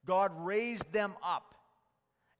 God 0.09 0.31
raised 0.43 0.91
them 0.91 1.13
up. 1.23 1.53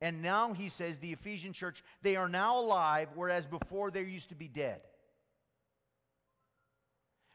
And 0.02 0.24
now 0.24 0.54
he 0.54 0.70
says, 0.70 0.98
the 0.98 1.12
Ephesian 1.12 1.54
church, 1.54 1.84
they 2.02 2.16
are 2.16 2.28
now 2.28 2.60
alive, 2.60 3.10
whereas 3.14 3.46
before 3.46 3.92
they 3.92 4.02
used 4.02 4.30
to 4.30 4.36
be 4.36 4.48
dead. 4.48 4.82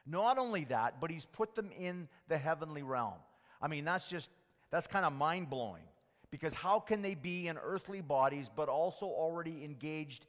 Not 0.05 0.37
only 0.37 0.65
that, 0.65 1.01
but 1.01 1.13
he's 1.13 1.25
put 1.25 1.55
them 1.55 1.71
in 1.79 2.09
the 2.27 2.37
heavenly 2.37 2.83
realm. 2.83 3.15
I 3.63 3.69
mean, 3.69 3.85
that's 3.85 4.09
just, 4.09 4.29
that's 4.73 4.89
kind 4.89 5.05
of 5.05 5.13
mind 5.13 5.51
blowing. 5.51 5.85
Because 6.33 6.53
how 6.53 6.81
can 6.81 7.01
they 7.01 7.15
be 7.15 7.47
in 7.47 7.57
earthly 7.57 8.01
bodies, 8.01 8.51
but 8.55 8.69
also 8.69 9.07
already 9.07 9.63
engaged 9.65 10.27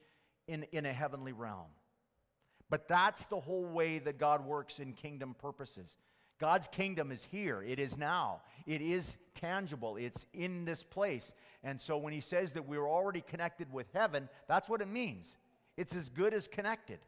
in, 0.47 0.67
in 0.71 0.85
a 0.85 0.93
heavenly 0.93 1.33
realm? 1.33 1.71
But 2.69 2.87
that's 2.87 3.25
the 3.25 3.39
whole 3.39 3.65
way 3.65 3.97
that 3.97 4.19
God 4.19 4.45
works 4.45 4.79
in 4.79 4.93
kingdom 4.93 5.35
purposes. 5.41 5.97
God's 6.39 6.67
kingdom 6.67 7.11
is 7.11 7.25
here. 7.31 7.63
It 7.63 7.79
is 7.79 7.97
now. 7.97 8.41
It 8.65 8.81
is 8.81 9.15
tangible. 9.35 9.95
It's 9.95 10.25
in 10.33 10.65
this 10.65 10.83
place. 10.83 11.33
And 11.63 11.79
so 11.79 11.97
when 11.97 12.13
he 12.13 12.19
says 12.19 12.51
that 12.53 12.67
we're 12.67 12.87
already 12.87 13.21
connected 13.21 13.71
with 13.71 13.87
heaven, 13.93 14.27
that's 14.47 14.67
what 14.67 14.81
it 14.81 14.87
means. 14.87 15.37
It's 15.77 15.95
as 15.95 16.09
good 16.09 16.33
as 16.33 16.47
connected. 16.47 16.99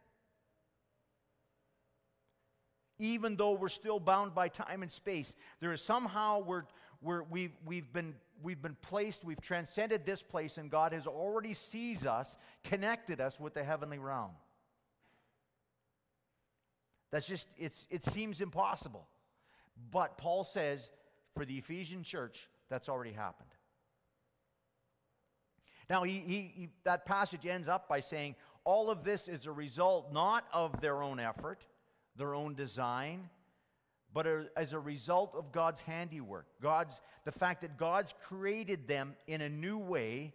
Even 3.00 3.36
though 3.36 3.52
we're 3.52 3.70
still 3.70 4.00
bound 4.00 4.34
by 4.34 4.48
time 4.48 4.82
and 4.82 4.92
space, 4.92 5.36
there 5.60 5.72
is 5.74 5.82
somehow 5.82 6.40
we're, 6.40 6.64
we're, 7.02 7.24
we've, 7.24 7.52
we've, 7.66 7.92
been, 7.94 8.16
we've 8.42 8.62
been 8.62 8.78
placed, 8.82 9.24
we've 9.24 9.42
transcended 9.42 10.06
this 10.06 10.24
place, 10.24 10.58
and 10.58 10.72
God 10.72 10.94
has 10.94 11.06
already 11.06 11.54
sees 11.54 12.06
us, 12.06 12.38
connected 12.64 13.22
us 13.22 13.40
with 13.40 13.54
the 13.54 13.64
heavenly 13.64 14.00
realm. 14.00 14.32
That's 17.12 17.28
just, 17.28 17.48
it's, 17.58 17.88
it 17.90 18.04
seems 18.04 18.42
impossible. 18.42 19.08
But 19.92 20.18
Paul 20.18 20.44
says 20.44 20.90
for 21.36 21.46
the 21.46 21.58
Ephesian 21.58 22.04
church, 22.04 22.50
that's 22.70 22.90
already 22.90 23.14
happened. 23.14 23.50
Now, 25.90 26.04
he, 26.04 26.20
he, 26.20 26.52
he, 26.54 26.70
that 26.84 27.06
passage 27.06 27.46
ends 27.46 27.68
up 27.68 27.88
by 27.88 28.02
saying 28.02 28.36
all 28.66 28.90
of 28.90 29.04
this 29.04 29.30
is 29.30 29.46
a 29.46 29.52
result 29.52 30.12
not 30.12 30.46
of 30.52 30.82
their 30.82 31.02
own 31.02 31.20
effort, 31.20 31.66
their 32.18 32.36
own 32.36 32.56
design, 32.56 33.30
but 34.14 34.28
as 34.58 34.74
a 34.74 34.80
result 34.80 35.34
of 35.36 35.52
God's 35.52 35.82
handiwork. 35.82 36.48
God's, 36.62 37.02
the 37.24 37.32
fact 37.32 37.62
that 37.62 37.78
God's 37.78 38.14
created 38.24 38.88
them 38.88 39.16
in 39.28 39.42
a 39.42 39.50
new 39.50 39.78
way, 39.78 40.34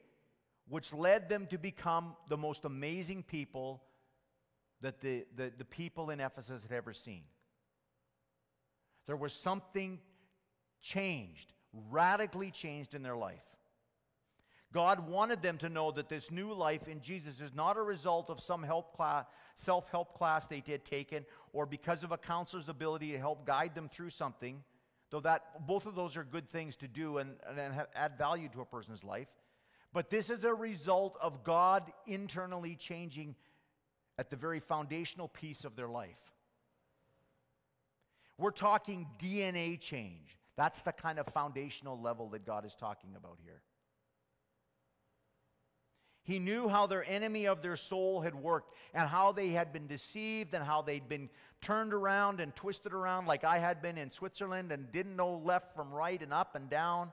which 0.69 0.95
led 0.95 1.29
them 1.29 1.47
to 1.49 1.59
become 1.59 2.15
the 2.29 2.37
most 2.37 2.65
amazing 2.65 3.23
people 3.23 3.83
that 4.81 5.01
the, 5.01 5.27
the, 5.37 5.53
the 5.59 5.65
people 5.65 6.11
in 6.11 6.21
Ephesus 6.21 6.63
had 6.63 6.73
ever 6.73 6.93
seen. 6.93 7.23
There 9.07 9.17
was 9.17 9.33
something 9.33 9.99
changed, 10.81 11.53
radically 11.91 12.51
changed 12.51 12.95
in 12.95 13.03
their 13.03 13.17
life. 13.17 13.43
God 14.73 15.07
wanted 15.07 15.43
them 15.43 15.59
to 15.59 15.69
know 15.69 15.91
that 15.93 16.09
this 16.09 16.31
new 16.31 16.53
life 16.53 16.89
in 16.89 17.03
Jesus 17.03 17.41
is 17.41 17.55
not 17.55 17.77
a 17.77 17.83
result 17.83 18.31
of 18.31 18.41
some 18.41 18.63
help 18.63 18.97
class, 18.97 19.27
self-help 19.55 20.17
class 20.17 20.47
they 20.47 20.63
had 20.67 20.85
taken 20.85 21.27
or 21.53 21.67
because 21.67 22.03
of 22.03 22.11
a 22.11 22.17
counselor's 22.17 22.71
ability 22.71 23.13
to 23.13 23.19
help 23.19 23.47
guide 23.47 23.75
them 23.75 23.91
through 23.91 24.11
something, 24.11 24.63
though 25.11 25.21
that 25.21 25.67
both 25.67 25.85
of 25.85 25.95
those 25.95 26.17
are 26.17 26.25
good 26.25 26.49
things 26.49 26.77
to 26.77 26.89
do 26.89 27.19
and, 27.19 27.33
and 27.47 27.75
add 27.95 28.17
value 28.17 28.49
to 28.49 28.63
a 28.63 28.65
person's 28.65 29.05
life. 29.05 29.29
But 29.93 30.09
this 30.09 30.31
is 30.31 30.45
a 30.45 30.55
result 30.55 31.19
of 31.21 31.45
God 31.45 31.93
internally 32.07 32.77
changing 32.77 33.35
at 34.19 34.31
the 34.31 34.37
very 34.37 34.61
foundational 34.61 35.29
piece 35.29 35.65
of 35.65 35.77
their 35.77 35.89
life. 35.89 36.32
We're 38.39 38.51
talking 38.51 39.07
DNA 39.21 39.81
change. 39.81 40.37
That's 40.57 40.83
the 40.83 40.93
kind 40.93 41.19
of 41.19 41.27
foundational 41.29 42.01
level 42.01 42.29
that 42.31 42.45
God 42.45 42.65
is 42.65 42.75
talking 42.75 43.11
about 43.17 43.39
here. 43.43 43.63
He 46.25 46.39
knew 46.39 46.69
how 46.69 46.87
their 46.87 47.05
enemy 47.05 47.47
of 47.47 47.63
their 47.63 47.77
soul 47.77 48.21
had 48.21 48.35
worked 48.35 48.75
and 48.95 49.09
how 49.09 49.33
they 49.33 49.49
had 49.49 49.73
been 49.73 49.89
deceived 49.89 50.55
and 50.55 50.63
how 50.63 50.83
they'd 50.83 51.09
been 51.09 51.29
turned 51.61 51.93
around 51.93 52.41
and 52.41 52.55
twisted 52.55 52.93
around 52.93 53.27
like 53.27 53.43
I 53.43 53.59
had 53.59 53.83
been 53.83 53.99
in 53.99 54.11
Switzerland 54.11 54.71
and 54.71 54.93
didn't 54.93 55.17
know 55.17 55.43
left 55.45 55.75
from 55.75 55.91
right 55.91 56.23
and 56.23 56.33
up 56.33 56.55
and 56.55 56.71
down. 56.71 57.13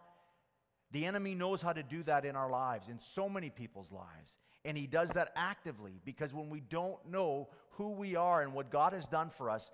The 0.91 1.05
enemy 1.05 1.33
knows 1.33 1.61
how 1.61 1.73
to 1.73 1.83
do 1.83 2.03
that 2.03 2.23
in 2.25 2.35
our 2.35 2.51
lives, 2.51 2.89
in 2.89 2.99
so 2.99 3.27
many 3.27 3.49
people's 3.49 3.91
lives. 3.91 4.35
And 4.65 4.77
he 4.77 4.85
does 4.85 5.09
that 5.11 5.31
actively 5.35 6.01
because 6.05 6.33
when 6.33 6.49
we 6.49 6.59
don't 6.59 7.03
know 7.09 7.49
who 7.71 7.91
we 7.91 8.15
are 8.15 8.41
and 8.41 8.53
what 8.53 8.69
God 8.69 8.93
has 8.93 9.07
done 9.07 9.29
for 9.29 9.49
us, 9.49 9.71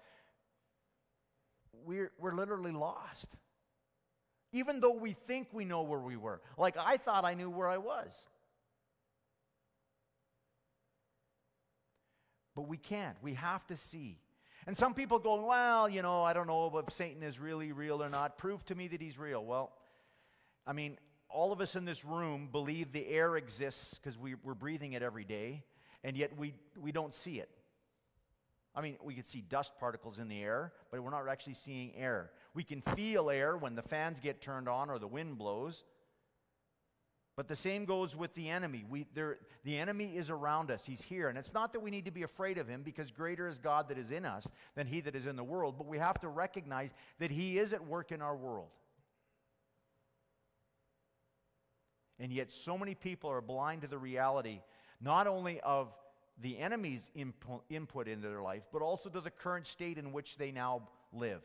we're, 1.86 2.12
we're 2.20 2.36
literally 2.36 2.72
lost. 2.72 3.36
Even 4.52 4.80
though 4.80 4.94
we 4.94 5.14
think 5.14 5.50
we 5.52 5.66
know 5.66 5.82
where 5.84 6.00
we 6.00 6.16
were. 6.16 6.42
Like 6.58 6.78
I 6.78 6.98
thought 6.98 7.26
I 7.26 7.34
knew 7.34 7.50
where 7.50 7.68
I 7.68 7.78
was. 7.78 8.28
But 12.56 12.68
we 12.68 12.78
can't. 12.78 13.18
We 13.22 13.34
have 13.34 13.66
to 13.68 13.76
see. 13.76 14.18
And 14.66 14.78
some 14.78 14.94
people 14.94 15.20
going, 15.20 15.46
well, 15.46 15.90
you 15.90 16.02
know, 16.02 16.24
I 16.24 16.34
don't 16.34 16.48
know 16.48 16.82
if 16.86 16.94
Satan 16.94 17.22
is 17.22 17.40
really 17.40 17.72
real 17.72 18.02
or 18.02 18.10
not. 18.10 18.38
Prove 18.38 18.64
to 18.66 18.76
me 18.76 18.88
that 18.88 19.02
he's 19.02 19.18
real. 19.18 19.44
Well, 19.44 19.74
I 20.66 20.74
mean, 20.74 20.98
all 21.30 21.52
of 21.52 21.62
us 21.62 21.76
in 21.76 21.86
this 21.86 22.06
room 22.06 22.50
believe 22.52 22.92
the 22.92 23.08
air 23.08 23.36
exists 23.36 23.96
because 23.96 24.18
we, 24.18 24.36
we're 24.36 24.56
breathing 24.56 24.94
it 24.94 25.04
every 25.04 25.26
day, 25.26 25.64
and 26.04 26.18
yet 26.18 26.38
we, 26.38 26.54
we 26.80 26.92
don't 26.92 27.14
see 27.14 27.40
it. 27.40 27.50
I 28.76 28.82
mean, 28.82 28.98
we 29.02 29.14
can 29.14 29.24
see 29.24 29.42
dust 29.42 29.72
particles 29.80 30.20
in 30.20 30.28
the 30.28 30.42
air, 30.42 30.74
but 30.92 31.02
we're 31.02 31.10
not 31.10 31.28
actually 31.30 31.54
seeing 31.54 31.96
air. 31.96 32.32
We 32.54 32.64
can 32.64 32.82
feel 32.82 33.30
air 33.30 33.56
when 33.56 33.76
the 33.76 33.82
fans 33.82 34.20
get 34.20 34.42
turned 34.42 34.68
on 34.68 34.90
or 34.90 35.00
the 35.00 35.08
wind 35.08 35.38
blows. 35.38 35.86
But 37.38 37.48
the 37.48 37.56
same 37.56 37.86
goes 37.86 38.16
with 38.16 38.34
the 38.34 38.50
enemy. 38.50 38.86
We, 38.90 39.08
the 39.14 39.78
enemy 39.78 40.16
is 40.16 40.30
around 40.30 40.72
us. 40.72 40.86
He's 40.86 41.02
here. 41.02 41.28
And 41.28 41.38
it's 41.38 41.54
not 41.54 41.74
that 41.74 41.82
we 41.82 41.92
need 41.92 42.06
to 42.06 42.12
be 42.12 42.24
afraid 42.24 42.58
of 42.58 42.68
him 42.68 42.82
because 42.82 43.12
greater 43.12 43.48
is 43.48 43.60
God 43.60 43.90
that 43.90 43.98
is 43.98 44.12
in 44.12 44.26
us 44.26 44.48
than 44.76 44.88
he 44.88 45.02
that 45.02 45.16
is 45.16 45.26
in 45.26 45.36
the 45.36 45.44
world. 45.44 45.76
But 45.78 45.88
we 45.88 45.98
have 45.98 46.20
to 46.22 46.30
recognize 46.30 46.92
that 47.20 47.32
he 47.32 47.58
is 47.58 47.74
at 47.74 47.86
work 47.86 48.12
in 48.12 48.22
our 48.22 48.36
world. 48.36 48.70
And 52.20 52.32
yet, 52.32 52.52
so 52.52 52.78
many 52.78 52.96
people 52.96 53.30
are 53.30 53.42
blind 53.42 53.82
to 53.82 53.88
the 53.88 53.98
reality 53.98 54.62
not 55.02 55.28
only 55.28 55.60
of 55.60 55.94
the 56.42 56.58
enemy's 56.58 57.10
input 57.16 58.08
into 58.08 58.28
their 58.28 58.42
life, 58.42 58.64
but 58.74 58.82
also 58.82 59.10
to 59.10 59.22
the 59.22 59.32
current 59.32 59.68
state 59.68 59.98
in 59.98 60.12
which 60.12 60.38
they 60.38 60.52
now 60.52 60.90
live. 61.14 61.42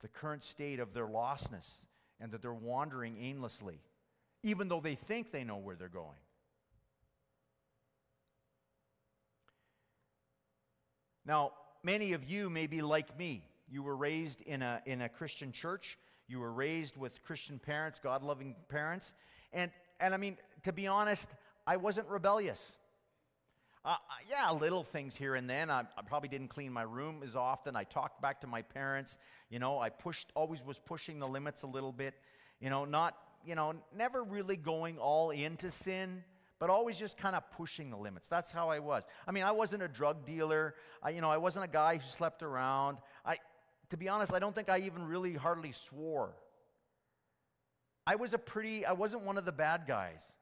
The 0.00 0.08
current 0.08 0.42
state 0.42 0.80
of 0.80 0.94
their 0.94 1.06
lostness 1.06 1.86
and 2.20 2.32
that 2.32 2.42
they're 2.42 2.52
wandering 2.52 3.16
aimlessly, 3.20 3.80
even 4.42 4.68
though 4.68 4.80
they 4.80 4.94
think 4.94 5.32
they 5.32 5.44
know 5.44 5.58
where 5.58 5.76
they're 5.76 5.88
going. 5.88 6.08
Now, 11.24 11.52
many 11.82 12.14
of 12.14 12.28
you 12.28 12.50
may 12.50 12.66
be 12.66 12.82
like 12.82 13.16
me. 13.18 13.44
You 13.68 13.82
were 13.82 13.96
raised 13.96 14.40
in 14.40 14.62
a, 14.62 14.82
in 14.86 15.02
a 15.02 15.08
Christian 15.08 15.52
church. 15.52 15.98
You 16.26 16.40
were 16.40 16.52
raised 16.52 16.96
with 16.96 17.22
Christian 17.22 17.58
parents, 17.58 18.00
God 18.02 18.22
loving 18.22 18.56
parents. 18.68 19.12
And, 19.52 19.70
and 20.00 20.14
I 20.14 20.16
mean, 20.16 20.36
to 20.64 20.72
be 20.72 20.86
honest, 20.86 21.28
I 21.66 21.76
wasn't 21.76 22.08
rebellious. 22.08 22.76
Uh, 23.84 23.96
yeah, 24.30 24.50
little 24.52 24.84
things 24.84 25.16
here 25.16 25.34
and 25.34 25.50
then. 25.50 25.68
I, 25.68 25.80
I, 25.80 26.02
probably 26.06 26.28
didn't 26.28 26.48
clean 26.48 26.72
my 26.72 26.82
room 26.82 27.22
as 27.24 27.34
often. 27.34 27.74
I 27.74 27.82
talked 27.82 28.22
back 28.22 28.40
to 28.42 28.46
my 28.46 28.62
parents. 28.62 29.18
You 29.50 29.58
know, 29.58 29.80
I 29.80 29.88
pushed, 29.88 30.30
always 30.36 30.64
was 30.64 30.78
pushing 30.78 31.18
the 31.18 31.26
limits 31.26 31.62
a 31.62 31.66
little 31.66 31.90
bit. 31.90 32.14
You 32.60 32.70
know, 32.70 32.84
not, 32.84 33.16
you 33.44 33.56
know, 33.56 33.74
never 33.96 34.22
really 34.22 34.56
going 34.56 34.98
all 34.98 35.30
into 35.30 35.68
sin, 35.68 36.22
but 36.60 36.70
always 36.70 36.96
just 36.96 37.18
kind 37.18 37.34
of 37.34 37.42
pushing 37.50 37.90
the 37.90 37.96
limits. 37.96 38.28
That's 38.28 38.52
how 38.52 38.70
I 38.70 38.78
was. 38.78 39.04
I 39.26 39.32
mean, 39.32 39.42
I 39.42 39.50
wasn't 39.50 39.82
a 39.82 39.88
drug 39.88 40.24
dealer. 40.24 40.76
I, 41.02 41.10
you 41.10 41.20
know, 41.20 41.30
I 41.30 41.38
wasn't 41.38 41.64
a 41.64 41.68
guy 41.68 41.96
who 41.96 42.08
slept 42.08 42.44
around. 42.44 42.98
I, 43.26 43.38
to 43.90 43.96
be 43.96 44.08
honest, 44.08 44.32
I 44.32 44.38
don't 44.38 44.54
think 44.54 44.70
I 44.70 44.78
even 44.78 45.08
really 45.08 45.34
hardly 45.34 45.72
swore. 45.72 46.36
I 48.06 48.14
was 48.14 48.32
a 48.32 48.38
pretty, 48.38 48.86
I 48.86 48.92
wasn't 48.92 49.24
one 49.24 49.38
of 49.38 49.44
the 49.44 49.52
bad 49.52 49.86
guys 49.88 50.36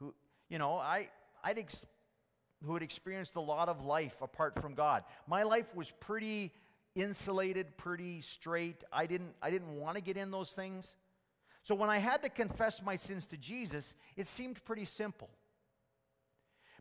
who, 0.00 0.12
you 0.48 0.58
know, 0.58 0.74
I, 0.74 1.08
I'd 1.44 1.58
ex- 1.58 1.86
who 2.64 2.74
had 2.74 2.82
experienced 2.82 3.36
a 3.36 3.40
lot 3.40 3.68
of 3.68 3.84
life 3.84 4.20
apart 4.20 4.60
from 4.60 4.74
God. 4.74 5.04
My 5.26 5.42
life 5.42 5.74
was 5.74 5.92
pretty 6.00 6.52
insulated, 6.94 7.76
pretty 7.76 8.20
straight. 8.20 8.84
I 8.92 9.06
didn't, 9.06 9.34
I 9.40 9.50
didn't 9.50 9.74
want 9.76 9.96
to 9.96 10.02
get 10.02 10.16
in 10.16 10.30
those 10.30 10.50
things. 10.50 10.96
So 11.62 11.74
when 11.74 11.90
I 11.90 11.98
had 11.98 12.22
to 12.22 12.28
confess 12.28 12.82
my 12.82 12.96
sins 12.96 13.26
to 13.26 13.36
Jesus, 13.36 13.94
it 14.16 14.26
seemed 14.26 14.64
pretty 14.64 14.84
simple. 14.84 15.30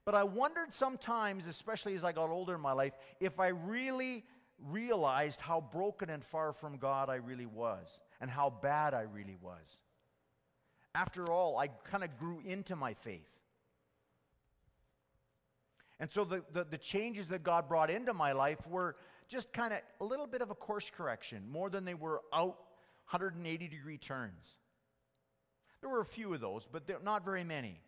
But 0.06 0.16
I 0.16 0.24
wondered 0.24 0.74
sometimes, 0.74 1.46
especially 1.46 1.96
as 1.96 2.04
I 2.04 2.12
got 2.12 2.30
older 2.30 2.56
in 2.56 2.62
my 2.62 2.72
life, 2.72 2.94
if 3.20 3.40
I 3.40 3.50
really 3.50 4.24
realized 4.68 5.40
how 5.40 5.62
broken 5.62 6.10
and 6.10 6.24
far 6.24 6.54
from 6.54 6.78
God 6.78 7.10
I 7.10 7.16
really 7.16 7.46
was 7.46 8.02
and 8.20 8.30
how 8.30 8.50
bad 8.50 8.94
I 8.94 9.02
really 9.02 9.38
was. 9.42 9.82
After 10.96 11.32
all, 11.32 11.58
I 11.58 11.68
kind 11.68 12.04
of 12.04 12.18
grew 12.18 12.42
into 12.44 12.76
my 12.76 12.94
faith. 12.94 13.30
And 16.00 16.10
so 16.10 16.24
the, 16.24 16.44
the, 16.54 16.64
the, 16.64 16.78
changes 16.78 17.28
that 17.28 17.44
God 17.44 17.68
brought 17.68 17.90
into 17.90 18.14
my 18.14 18.32
life 18.32 18.66
were 18.68 18.96
just 19.28 19.52
kind 19.52 19.74
of 19.74 19.80
a 20.00 20.06
little 20.06 20.28
bit 20.28 20.42
of 20.42 20.50
a 20.50 20.56
course 20.56 20.90
correction, 20.96 21.44
more 21.52 21.70
than 21.70 21.84
they 21.84 21.94
were 21.94 22.22
out 22.34 22.58
180 23.12 23.68
degree 23.68 23.98
turns. 23.98 24.60
There 25.82 25.90
were 25.90 26.02
a 26.02 26.06
few 26.06 26.34
of 26.34 26.42
those, 26.42 26.68
but 26.72 27.04
not 27.04 27.26
very 27.26 27.44
many. 27.44 27.82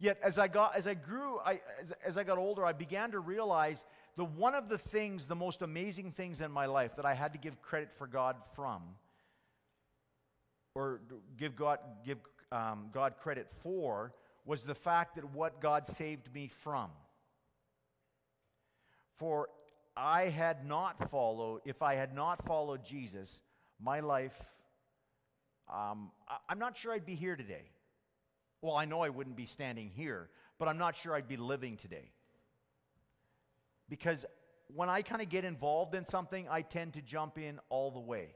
Yet 0.00 0.18
as 0.22 0.38
I 0.38 0.46
got 0.48 0.76
as 0.76 0.86
I 0.86 0.94
grew, 0.94 1.38
I, 1.44 1.60
as, 1.80 1.92
as 2.04 2.16
I 2.16 2.22
got 2.24 2.38
older, 2.38 2.64
I 2.64 2.72
began 2.72 3.10
to 3.12 3.18
realize 3.18 3.84
the 4.16 4.24
one 4.24 4.54
of 4.54 4.68
the 4.68 4.78
things, 4.78 5.26
the 5.26 5.34
most 5.34 5.60
amazing 5.60 6.12
things 6.12 6.40
in 6.40 6.52
my 6.52 6.66
life 6.66 6.96
that 6.96 7.04
I 7.04 7.14
had 7.14 7.32
to 7.32 7.38
give 7.38 7.60
credit 7.62 7.90
for 7.96 8.06
God 8.06 8.36
from, 8.54 8.82
or 10.74 11.00
give 11.36 11.56
God 11.56 11.78
give 12.06 12.18
um, 12.52 12.90
God 12.92 13.14
credit 13.20 13.48
for, 13.62 14.12
was 14.48 14.62
the 14.62 14.74
fact 14.74 15.16
that 15.16 15.34
what 15.34 15.60
God 15.60 15.86
saved 15.86 16.34
me 16.34 16.48
from. 16.48 16.88
For 19.18 19.50
I 19.94 20.22
had 20.22 20.64
not 20.64 21.10
followed, 21.10 21.60
if 21.66 21.82
I 21.82 21.96
had 21.96 22.14
not 22.14 22.46
followed 22.46 22.82
Jesus, 22.82 23.42
my 23.78 24.00
life, 24.00 24.40
um, 25.68 26.12
I, 26.26 26.38
I'm 26.48 26.58
not 26.58 26.78
sure 26.78 26.94
I'd 26.94 27.04
be 27.04 27.14
here 27.14 27.36
today. 27.36 27.64
Well, 28.62 28.74
I 28.74 28.86
know 28.86 29.02
I 29.02 29.10
wouldn't 29.10 29.36
be 29.36 29.44
standing 29.44 29.90
here, 29.94 30.30
but 30.58 30.66
I'm 30.66 30.78
not 30.78 30.96
sure 30.96 31.14
I'd 31.14 31.28
be 31.28 31.36
living 31.36 31.76
today. 31.76 32.10
Because 33.90 34.24
when 34.74 34.88
I 34.88 35.02
kind 35.02 35.20
of 35.20 35.28
get 35.28 35.44
involved 35.44 35.94
in 35.94 36.06
something, 36.06 36.48
I 36.48 36.62
tend 36.62 36.94
to 36.94 37.02
jump 37.02 37.36
in 37.36 37.60
all 37.68 37.90
the 37.90 38.00
way. 38.00 38.28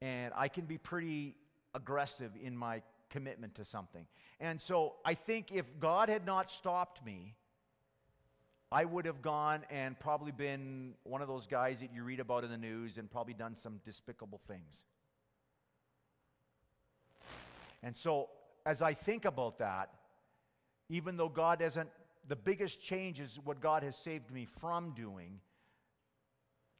And 0.00 0.32
I 0.34 0.48
can 0.48 0.64
be 0.64 0.78
pretty 0.78 1.36
aggressive 1.74 2.32
in 2.42 2.56
my 2.56 2.80
commitment 3.14 3.54
to 3.54 3.64
something. 3.64 4.06
And 4.40 4.60
so 4.60 4.94
I 5.04 5.14
think 5.14 5.52
if 5.52 5.78
God 5.78 6.08
had 6.08 6.26
not 6.26 6.50
stopped 6.50 7.06
me, 7.06 7.36
I 8.72 8.84
would 8.84 9.04
have 9.04 9.22
gone 9.22 9.62
and 9.70 9.96
probably 10.00 10.32
been 10.32 10.94
one 11.04 11.22
of 11.22 11.28
those 11.28 11.46
guys 11.46 11.78
that 11.78 11.92
you 11.94 12.02
read 12.02 12.18
about 12.18 12.42
in 12.42 12.50
the 12.50 12.56
news 12.56 12.98
and 12.98 13.08
probably 13.08 13.34
done 13.34 13.54
some 13.54 13.80
despicable 13.84 14.40
things. 14.48 14.84
And 17.84 17.96
so, 17.96 18.30
as 18.66 18.82
I 18.82 18.94
think 18.94 19.26
about 19.26 19.58
that, 19.58 19.90
even 20.88 21.16
though 21.16 21.28
God 21.28 21.60
doesn't, 21.60 21.88
the 22.26 22.34
biggest 22.34 22.82
change 22.82 23.20
is 23.20 23.38
what 23.44 23.60
God 23.60 23.84
has 23.84 23.96
saved 23.96 24.32
me 24.32 24.44
from 24.58 24.90
doing, 24.90 25.38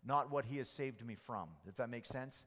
not 0.05 0.33
what 0.33 0.47
He 0.47 0.57
has 0.57 0.69
saved 0.69 1.07
me 1.07 1.15
from. 1.15 1.49
Does 1.65 1.77
that 1.77 1.91
make 1.91 2.07
sense? 2.07 2.45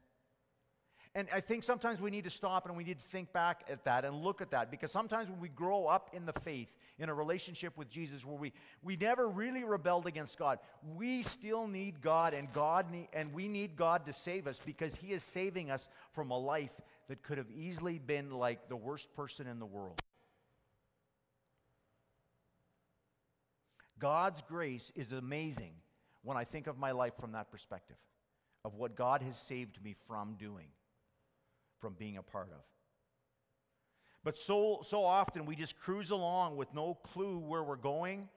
And 1.18 1.26
I 1.34 1.40
think 1.40 1.64
sometimes 1.64 2.00
we 2.00 2.12
need 2.12 2.22
to 2.22 2.30
stop 2.30 2.66
and 2.66 2.76
we 2.76 2.84
need 2.84 3.00
to 3.00 3.04
think 3.08 3.32
back 3.32 3.64
at 3.68 3.82
that 3.86 4.04
and 4.04 4.22
look 4.22 4.40
at 4.40 4.52
that 4.52 4.70
because 4.70 4.92
sometimes 4.92 5.28
when 5.28 5.40
we 5.40 5.48
grow 5.48 5.86
up 5.86 6.10
in 6.12 6.26
the 6.26 6.32
faith, 6.32 6.76
in 6.96 7.08
a 7.08 7.14
relationship 7.14 7.76
with 7.76 7.90
Jesus 7.90 8.24
where 8.24 8.36
we, 8.36 8.52
we 8.84 8.94
never 8.94 9.28
really 9.28 9.64
rebelled 9.64 10.06
against 10.06 10.38
God, 10.38 10.60
we 10.94 11.24
still 11.24 11.66
need 11.66 12.00
God 12.00 12.34
and 12.34 12.52
God 12.52 12.86
and 13.12 13.32
we 13.32 13.48
need 13.48 13.74
God 13.74 14.06
to 14.06 14.12
save 14.12 14.46
us 14.46 14.60
because 14.64 14.94
He 14.94 15.08
is 15.08 15.24
saving 15.24 15.72
us 15.72 15.88
from 16.12 16.30
a 16.30 16.38
life 16.38 16.80
that 17.08 17.24
could 17.24 17.38
have 17.38 17.50
easily 17.50 17.98
been 17.98 18.30
like 18.30 18.68
the 18.68 18.76
worst 18.76 19.12
person 19.16 19.48
in 19.48 19.58
the 19.58 19.66
world. 19.66 20.00
God's 23.98 24.40
grace 24.42 24.92
is 24.94 25.10
amazing 25.10 25.72
when 26.22 26.36
I 26.36 26.44
think 26.44 26.68
of 26.68 26.78
my 26.78 26.92
life 26.92 27.14
from 27.18 27.32
that 27.32 27.50
perspective, 27.50 27.96
of 28.64 28.76
what 28.76 28.94
God 28.94 29.20
has 29.22 29.36
saved 29.36 29.82
me 29.82 29.96
from 30.06 30.36
doing 30.38 30.68
from 31.80 31.94
being 31.94 32.16
a 32.16 32.22
part 32.22 32.50
of. 32.52 32.60
But 34.24 34.36
so, 34.36 34.80
so 34.82 35.04
often 35.04 35.46
we 35.46 35.56
just 35.56 35.78
cruise 35.78 36.10
along 36.10 36.56
with 36.56 36.74
no 36.74 36.94
clue 36.94 37.38
where 37.38 37.62
we're 37.62 37.76
going. 37.76 38.28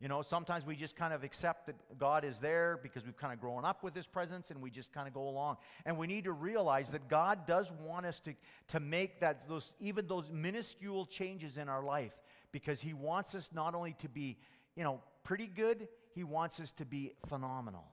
You 0.00 0.06
know, 0.06 0.22
sometimes 0.22 0.64
we 0.64 0.76
just 0.76 0.94
kind 0.94 1.12
of 1.12 1.24
accept 1.24 1.66
that 1.66 1.98
God 1.98 2.24
is 2.24 2.38
there 2.38 2.78
because 2.82 3.04
we've 3.04 3.16
kind 3.16 3.32
of 3.32 3.40
grown 3.40 3.64
up 3.64 3.82
with 3.82 3.94
His 3.96 4.06
presence 4.06 4.50
and 4.50 4.62
we 4.62 4.70
just 4.70 4.92
kind 4.92 5.08
of 5.08 5.14
go 5.14 5.28
along. 5.28 5.56
And 5.84 5.96
we 5.96 6.06
need 6.06 6.24
to 6.24 6.32
realize 6.32 6.90
that 6.90 7.08
God 7.08 7.46
does 7.46 7.72
want 7.84 8.06
us 8.06 8.20
to, 8.20 8.34
to 8.68 8.80
make 8.80 9.20
that, 9.20 9.48
those, 9.48 9.74
even 9.80 10.06
those 10.06 10.30
minuscule 10.30 11.06
changes 11.06 11.58
in 11.58 11.68
our 11.68 11.82
life 11.82 12.12
because 12.52 12.80
He 12.80 12.92
wants 12.92 13.34
us 13.34 13.50
not 13.52 13.74
only 13.74 13.94
to 14.00 14.08
be, 14.08 14.36
you 14.76 14.84
know, 14.84 15.00
pretty 15.24 15.48
good, 15.48 15.88
He 16.14 16.22
wants 16.22 16.60
us 16.60 16.70
to 16.72 16.84
be 16.84 17.12
phenomenal. 17.26 17.84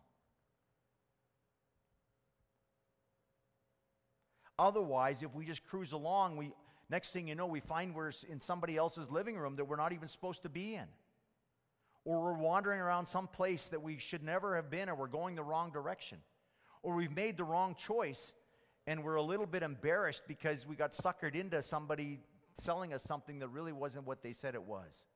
Otherwise, 4.57 5.23
if 5.23 5.33
we 5.33 5.45
just 5.45 5.65
cruise 5.65 5.91
along, 5.91 6.37
we 6.37 6.53
next 6.89 7.11
thing 7.11 7.27
you 7.27 7.35
know, 7.35 7.47
we 7.47 7.59
find 7.59 7.93
we're 7.93 8.11
in 8.29 8.39
somebody 8.39 8.77
else's 8.77 9.09
living 9.09 9.37
room 9.37 9.55
that 9.55 9.65
we're 9.65 9.75
not 9.75 9.91
even 9.91 10.07
supposed 10.07 10.43
to 10.43 10.49
be 10.49 10.75
in. 10.75 10.85
Or 12.03 12.21
we're 12.21 12.33
wandering 12.37 12.79
around 12.79 13.07
some 13.07 13.27
place 13.27 13.67
that 13.69 13.81
we 13.81 13.97
should 13.97 14.23
never 14.23 14.55
have 14.55 14.69
been, 14.69 14.89
or 14.89 14.95
we're 14.95 15.07
going 15.07 15.35
the 15.35 15.43
wrong 15.43 15.71
direction. 15.71 16.19
Or 16.83 16.93
we've 16.93 17.15
made 17.15 17.37
the 17.37 17.43
wrong 17.43 17.75
choice 17.75 18.33
and 18.87 19.03
we're 19.03 19.15
a 19.15 19.21
little 19.21 19.47
bit 19.47 19.63
embarrassed 19.63 20.23
because 20.27 20.67
we 20.67 20.75
got 20.75 20.93
suckered 20.93 21.33
into 21.33 21.61
somebody 21.63 22.19
selling 22.59 22.93
us 22.93 23.03
something 23.03 23.39
that 23.39 23.47
really 23.47 23.73
wasn't 23.73 24.05
what 24.05 24.21
they 24.21 24.31
said 24.31 24.53
it 24.53 24.63
was. 24.63 25.07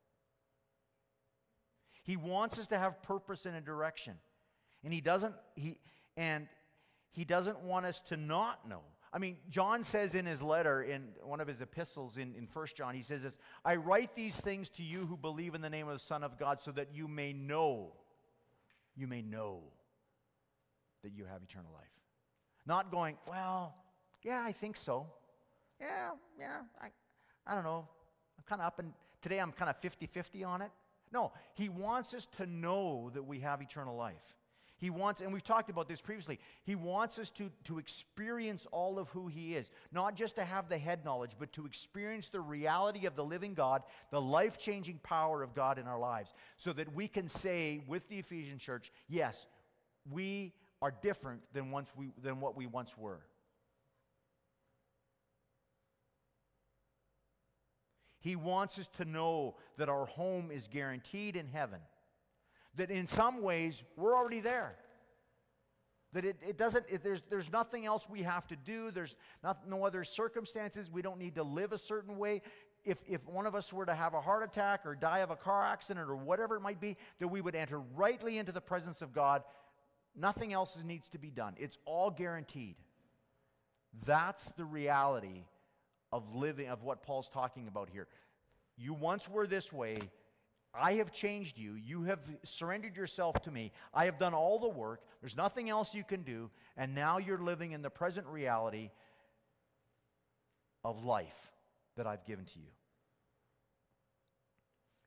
He 2.04 2.18
wants 2.18 2.58
us 2.58 2.68
to 2.68 2.78
have 2.78 3.04
purpose 3.04 3.46
and 3.46 3.56
a 3.56 3.62
direction. 3.62 4.16
And 4.84 4.92
he 4.92 5.02
doesn't 5.02 5.36
he 5.56 5.78
and 6.18 6.48
he 7.12 7.26
doesn't 7.26 7.60
want 7.62 7.86
us 7.86 8.00
to 8.08 8.18
not 8.18 8.68
know. 8.68 8.82
I 9.12 9.18
mean, 9.18 9.38
John 9.50 9.84
says 9.84 10.14
in 10.14 10.26
his 10.26 10.42
letter, 10.42 10.84
in 10.84 11.10
one 11.24 11.40
of 11.40 11.48
his 11.48 11.62
epistles 11.62 12.18
in, 12.18 12.36
in 12.36 12.48
1 12.52 12.68
John, 12.76 12.94
he 12.94 13.02
says 13.02 13.24
this 13.24 13.38
I 13.66 13.76
write 13.76 14.16
these 14.16 14.40
things 14.40 14.70
to 14.72 14.84
you 14.84 15.06
who 15.06 15.18
believe 15.18 15.56
in 15.56 15.62
the 15.62 15.70
name 15.70 15.88
of 15.88 15.94
the 15.94 16.04
Son 16.04 16.24
of 16.24 16.38
God 16.38 16.62
so 16.62 16.72
that 16.72 16.90
you 16.94 17.08
may 17.08 17.34
know, 17.34 17.94
you 18.96 19.08
may 19.08 19.22
know 19.22 19.62
that 21.04 21.12
you 21.14 21.26
have 21.26 21.42
eternal 21.42 21.72
life. 21.74 21.88
Not 22.66 22.92
going, 22.92 23.18
well, 23.28 23.76
yeah, 24.24 24.44
I 24.46 24.52
think 24.52 24.78
so. 24.78 25.08
Yeah, 25.80 26.12
yeah, 26.38 26.58
I, 26.80 26.90
I 27.48 27.56
don't 27.56 27.64
know. 27.64 27.88
I'm 28.38 28.44
kind 28.48 28.62
of 28.62 28.68
up 28.68 28.80
and 28.80 28.94
today 29.22 29.40
I'm 29.40 29.52
kind 29.52 29.70
of 29.70 29.78
50 29.78 30.06
50 30.06 30.44
on 30.44 30.62
it. 30.62 30.72
No, 31.12 31.32
he 31.56 31.70
wants 31.70 32.14
us 32.14 32.28
to 32.38 32.46
know 32.46 33.10
that 33.14 33.24
we 33.24 33.40
have 33.40 33.62
eternal 33.62 33.96
life. 33.96 34.36
He 34.80 34.90
wants, 34.90 35.20
and 35.20 35.34
we've 35.34 35.44
talked 35.44 35.70
about 35.70 35.90
this 35.90 36.00
previously, 36.00 36.40
he 36.64 36.74
wants 36.74 37.20
us 37.20 37.30
to, 37.32 37.52
to 37.66 37.80
experience 37.80 38.66
all 38.72 38.98
of 38.98 39.10
who 39.10 39.28
he 39.28 39.56
is. 39.56 39.70
Not 39.92 40.16
just 40.16 40.36
to 40.38 40.46
have 40.46 40.70
the 40.70 40.78
head 40.78 41.04
knowledge, 41.04 41.32
but 41.38 41.52
to 41.54 41.66
experience 41.66 42.30
the 42.30 42.40
reality 42.40 43.06
of 43.06 43.18
the 43.18 43.24
living 43.24 43.54
God, 43.54 43.84
the 44.10 44.22
life 44.22 44.58
changing 44.58 45.00
power 45.04 45.44
of 45.44 45.54
God 45.54 45.80
in 45.80 45.88
our 45.88 46.00
lives, 46.00 46.34
so 46.56 46.72
that 46.74 46.96
we 46.96 47.10
can 47.10 47.28
say 47.28 47.82
with 47.88 48.08
the 48.08 48.20
Ephesian 48.20 48.58
church, 48.58 48.90
yes, 49.10 49.48
we 50.10 50.54
are 50.82 50.94
different 51.02 51.42
than, 51.54 51.72
once 51.72 51.90
we, 51.98 52.12
than 52.24 52.40
what 52.40 52.56
we 52.56 52.66
once 52.66 52.98
were. 52.98 53.20
He 58.22 58.38
wants 58.38 58.80
us 58.80 58.88
to 58.98 59.04
know 59.04 59.56
that 59.78 59.90
our 59.90 60.06
home 60.06 60.52
is 60.52 60.70
guaranteed 60.70 61.36
in 61.36 61.48
heaven 61.48 61.80
that 62.76 62.92
in 62.92 63.08
some 63.08 63.42
ways 63.42 63.84
we're 63.96 64.16
already 64.16 64.40
there. 64.40 64.76
That 66.14 66.26
it, 66.26 66.38
it 66.48 66.58
doesn't, 66.58 66.86
it, 66.90 67.04
there's, 67.04 67.22
there's 67.30 67.52
nothing 67.52 67.86
else 67.86 68.06
we 68.10 68.24
have 68.24 68.48
to 68.48 68.56
do. 68.56 68.90
There's 68.90 69.16
not, 69.44 69.70
no 69.70 69.86
other 69.86 70.04
circumstances. 70.04 70.90
We 70.90 71.04
don't 71.04 71.20
need 71.20 71.36
to 71.36 71.44
live 71.44 71.72
a 71.72 71.78
certain 71.78 72.18
way. 72.18 72.42
If, 72.84 72.98
if 73.08 73.28
one 73.28 73.46
of 73.46 73.54
us 73.54 73.72
were 73.72 73.86
to 73.86 73.94
have 73.94 74.14
a 74.16 74.22
heart 74.22 74.44
attack 74.44 74.86
or 74.86 74.96
die 74.96 75.20
of 75.20 75.30
a 75.30 75.36
car 75.36 75.64
accident 75.64 76.10
or 76.10 76.16
whatever 76.16 76.56
it 76.56 76.62
might 76.62 76.82
be, 76.82 76.98
that 77.20 77.28
we 77.28 77.42
would 77.42 77.54
enter 77.54 77.80
rightly 77.96 78.38
into 78.40 78.52
the 78.52 78.62
presence 78.62 79.02
of 79.02 79.14
God. 79.14 79.44
Nothing 80.16 80.52
else 80.52 80.78
needs 80.84 81.10
to 81.10 81.20
be 81.20 81.30
done. 81.30 81.54
It's 81.58 81.78
all 81.86 82.10
guaranteed. 82.10 82.76
That's 84.06 84.52
the 84.52 84.66
reality 84.66 85.46
of 86.12 86.34
living, 86.34 86.70
of 86.70 86.84
what 86.84 87.04
Paul's 87.04 87.30
talking 87.30 87.68
about 87.68 87.90
here. 87.90 88.08
You 88.78 88.94
once 88.94 89.30
were 89.30 89.46
this 89.46 89.72
way, 89.72 89.98
I 90.74 90.94
have 90.94 91.12
changed 91.12 91.58
you. 91.58 91.74
You 91.74 92.04
have 92.04 92.20
surrendered 92.44 92.96
yourself 92.96 93.42
to 93.44 93.52
me. 93.52 93.72
I 93.94 94.06
have 94.06 94.20
done 94.20 94.34
all 94.34 94.60
the 94.60 94.70
work. 94.70 95.02
There's 95.22 95.36
nothing 95.36 95.70
else 95.70 95.96
you 95.96 96.04
can 96.04 96.22
do. 96.22 96.52
And 96.78 96.94
now 96.94 97.18
you're 97.18 97.42
living 97.42 97.72
in 97.72 97.82
the 97.82 97.90
present 97.90 98.28
reality 98.28 98.92
of 100.84 101.04
life 101.04 101.52
that 101.98 102.06
I've 102.06 102.26
given 102.26 102.46
to 102.46 102.60
you. 102.60 102.72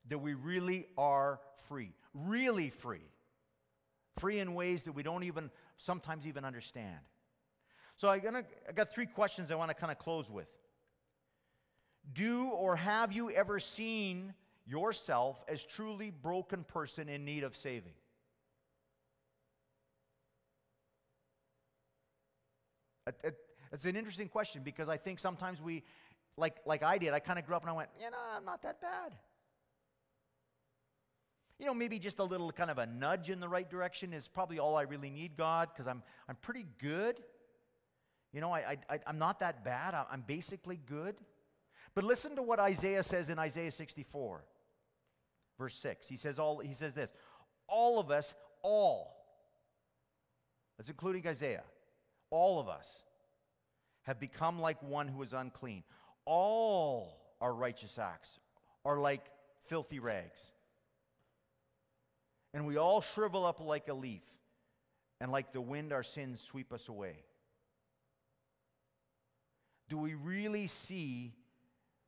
That 0.08 0.18
we 0.18 0.34
really 0.34 0.86
are 0.98 1.38
free, 1.68 1.92
really 2.12 2.70
free. 2.70 3.08
Free 4.18 4.40
in 4.40 4.54
ways 4.54 4.82
that 4.82 4.92
we 4.92 5.02
don't 5.02 5.22
even 5.22 5.50
sometimes 5.78 6.26
even 6.26 6.44
understand. 6.44 6.98
So 7.96 8.08
I 8.08 8.18
got 8.74 8.92
three 8.92 9.06
questions 9.06 9.52
I 9.52 9.54
want 9.54 9.70
to 9.70 9.74
kind 9.74 9.92
of 9.92 9.98
close 9.98 10.28
with. 10.28 10.48
Do 12.12 12.48
or 12.48 12.74
have 12.74 13.12
you 13.12 13.30
ever 13.30 13.60
seen 13.60 14.34
yourself 14.66 15.42
as 15.48 15.64
truly 15.64 16.10
broken 16.10 16.64
person 16.64 17.08
in 17.08 17.24
need 17.24 17.42
of 17.44 17.56
saving. 17.56 17.94
It's 23.72 23.84
an 23.84 23.96
interesting 23.96 24.28
question 24.28 24.62
because 24.62 24.88
I 24.88 24.96
think 24.96 25.18
sometimes 25.18 25.60
we, 25.60 25.82
like, 26.36 26.56
like 26.66 26.82
I 26.82 26.98
did, 26.98 27.12
I 27.12 27.20
kind 27.20 27.38
of 27.38 27.46
grew 27.46 27.56
up 27.56 27.62
and 27.62 27.70
I 27.70 27.74
went, 27.74 27.88
you 27.98 28.10
know, 28.10 28.16
I'm 28.36 28.44
not 28.44 28.62
that 28.62 28.80
bad. 28.80 29.14
You 31.58 31.66
know, 31.66 31.74
maybe 31.74 31.98
just 31.98 32.18
a 32.18 32.24
little 32.24 32.50
kind 32.52 32.70
of 32.70 32.78
a 32.78 32.86
nudge 32.86 33.30
in 33.30 33.40
the 33.40 33.48
right 33.48 33.68
direction 33.68 34.12
is 34.12 34.28
probably 34.28 34.58
all 34.58 34.76
I 34.76 34.82
really 34.82 35.10
need, 35.10 35.36
God, 35.36 35.68
because 35.72 35.86
I'm, 35.86 36.02
I'm 36.28 36.36
pretty 36.36 36.66
good. 36.78 37.20
You 38.32 38.40
know, 38.40 38.52
I, 38.52 38.78
I, 38.88 38.98
I'm 39.06 39.18
not 39.18 39.40
that 39.40 39.64
bad. 39.64 39.94
I'm 40.10 40.22
basically 40.26 40.80
good. 40.86 41.16
But 41.94 42.04
listen 42.04 42.36
to 42.36 42.42
what 42.42 42.58
Isaiah 42.58 43.02
says 43.02 43.30
in 43.30 43.38
Isaiah 43.38 43.70
64 43.70 44.44
verse 45.58 45.76
6. 45.76 46.08
He 46.08 46.16
says, 46.16 46.38
all, 46.38 46.58
he 46.58 46.74
says 46.74 46.94
this 46.94 47.12
All 47.68 47.98
of 47.98 48.10
us, 48.10 48.34
all, 48.62 49.16
that's 50.76 50.88
including 50.88 51.26
Isaiah, 51.26 51.64
all 52.30 52.60
of 52.60 52.68
us 52.68 53.04
have 54.02 54.18
become 54.18 54.60
like 54.60 54.82
one 54.82 55.08
who 55.08 55.22
is 55.22 55.32
unclean. 55.32 55.84
All 56.24 57.20
our 57.40 57.52
righteous 57.52 57.98
acts 57.98 58.40
are 58.84 58.98
like 58.98 59.24
filthy 59.68 59.98
rags. 59.98 60.52
And 62.54 62.66
we 62.66 62.76
all 62.76 63.00
shrivel 63.00 63.46
up 63.46 63.60
like 63.60 63.88
a 63.88 63.94
leaf, 63.94 64.22
and 65.20 65.32
like 65.32 65.52
the 65.52 65.60
wind, 65.60 65.92
our 65.92 66.02
sins 66.02 66.40
sweep 66.40 66.72
us 66.72 66.88
away. 66.88 67.24
Do 69.88 69.96
we 69.98 70.14
really 70.14 70.66
see 70.66 71.34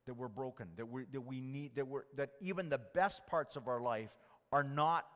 that 0.07 0.15
we're 0.15 0.29
broken, 0.29 0.69
that 0.77 0.87
we, 0.87 1.05
that 1.13 1.21
we 1.21 1.41
need, 1.41 1.77
that, 1.77 1.87
we're, 1.87 2.03
that 2.17 2.31
even 2.41 2.69
the 2.69 2.81
best 2.95 3.27
parts 3.27 3.57
of 3.57 3.69
our 3.69 3.81
life 3.81 4.11
are 4.53 4.63
not, 4.63 5.07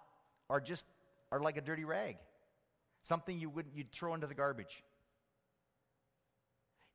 are 0.48 0.60
just, 0.60 0.84
are 1.30 1.40
like 1.40 1.56
a 1.56 1.60
dirty 1.60 1.84
rag? 1.84 2.16
Something 3.02 3.38
you 3.38 3.50
would, 3.50 3.66
you'd 3.74 3.92
throw 3.92 4.14
into 4.14 4.26
the 4.26 4.34
garbage. 4.34 4.82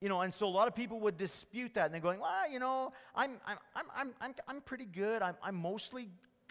You 0.02 0.10
know, 0.10 0.22
and 0.22 0.34
so 0.34 0.48
a 0.48 0.50
lot 0.50 0.68
of 0.68 0.76
people 0.76 1.00
would 1.02 1.18
dispute 1.18 1.76
that, 1.76 1.86
and 1.86 1.94
they're 1.94 2.02
going, 2.02 2.20
well, 2.20 2.52
you 2.52 2.60
know, 2.60 2.92
I'm, 3.16 3.38
I'm, 3.46 3.58
I'm, 3.76 3.86
I'm, 3.96 4.14
I'm, 4.20 4.36
I'm 4.50 4.62
pretty 4.62 4.86
good. 4.86 5.22
I'm, 5.22 5.36
I'm, 5.42 5.56
mostly, 5.56 6.10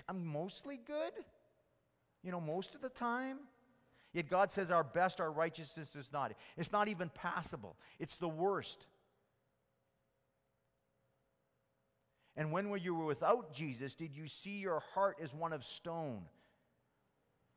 I'm 0.09 0.25
mostly 0.25 0.81
good, 0.87 1.13
you 2.23 2.33
know, 2.33 2.41
most 2.41 2.75
of 2.75 2.81
the 2.81 2.89
time. 2.89 3.39
Yet 4.15 4.29
God 4.31 4.53
says 4.53 4.71
our 4.71 4.85
best, 4.85 5.21
our 5.21 5.31
righteousness 5.31 5.97
is 5.97 6.11
not. 6.13 6.33
It's 6.57 6.73
not 6.73 6.89
even 6.89 7.11
passable, 7.11 7.77
it's 7.99 8.17
the 8.17 8.29
worst. 8.29 8.87
And 12.37 12.51
when 12.51 12.71
were 12.71 12.77
you 12.77 12.95
were 12.95 13.05
without 13.05 13.53
Jesus, 13.53 13.95
did 13.95 14.17
you 14.17 14.27
see 14.27 14.59
your 14.59 14.83
heart 14.95 15.19
as 15.23 15.35
one 15.35 15.53
of 15.53 15.65
stone? 15.65 16.23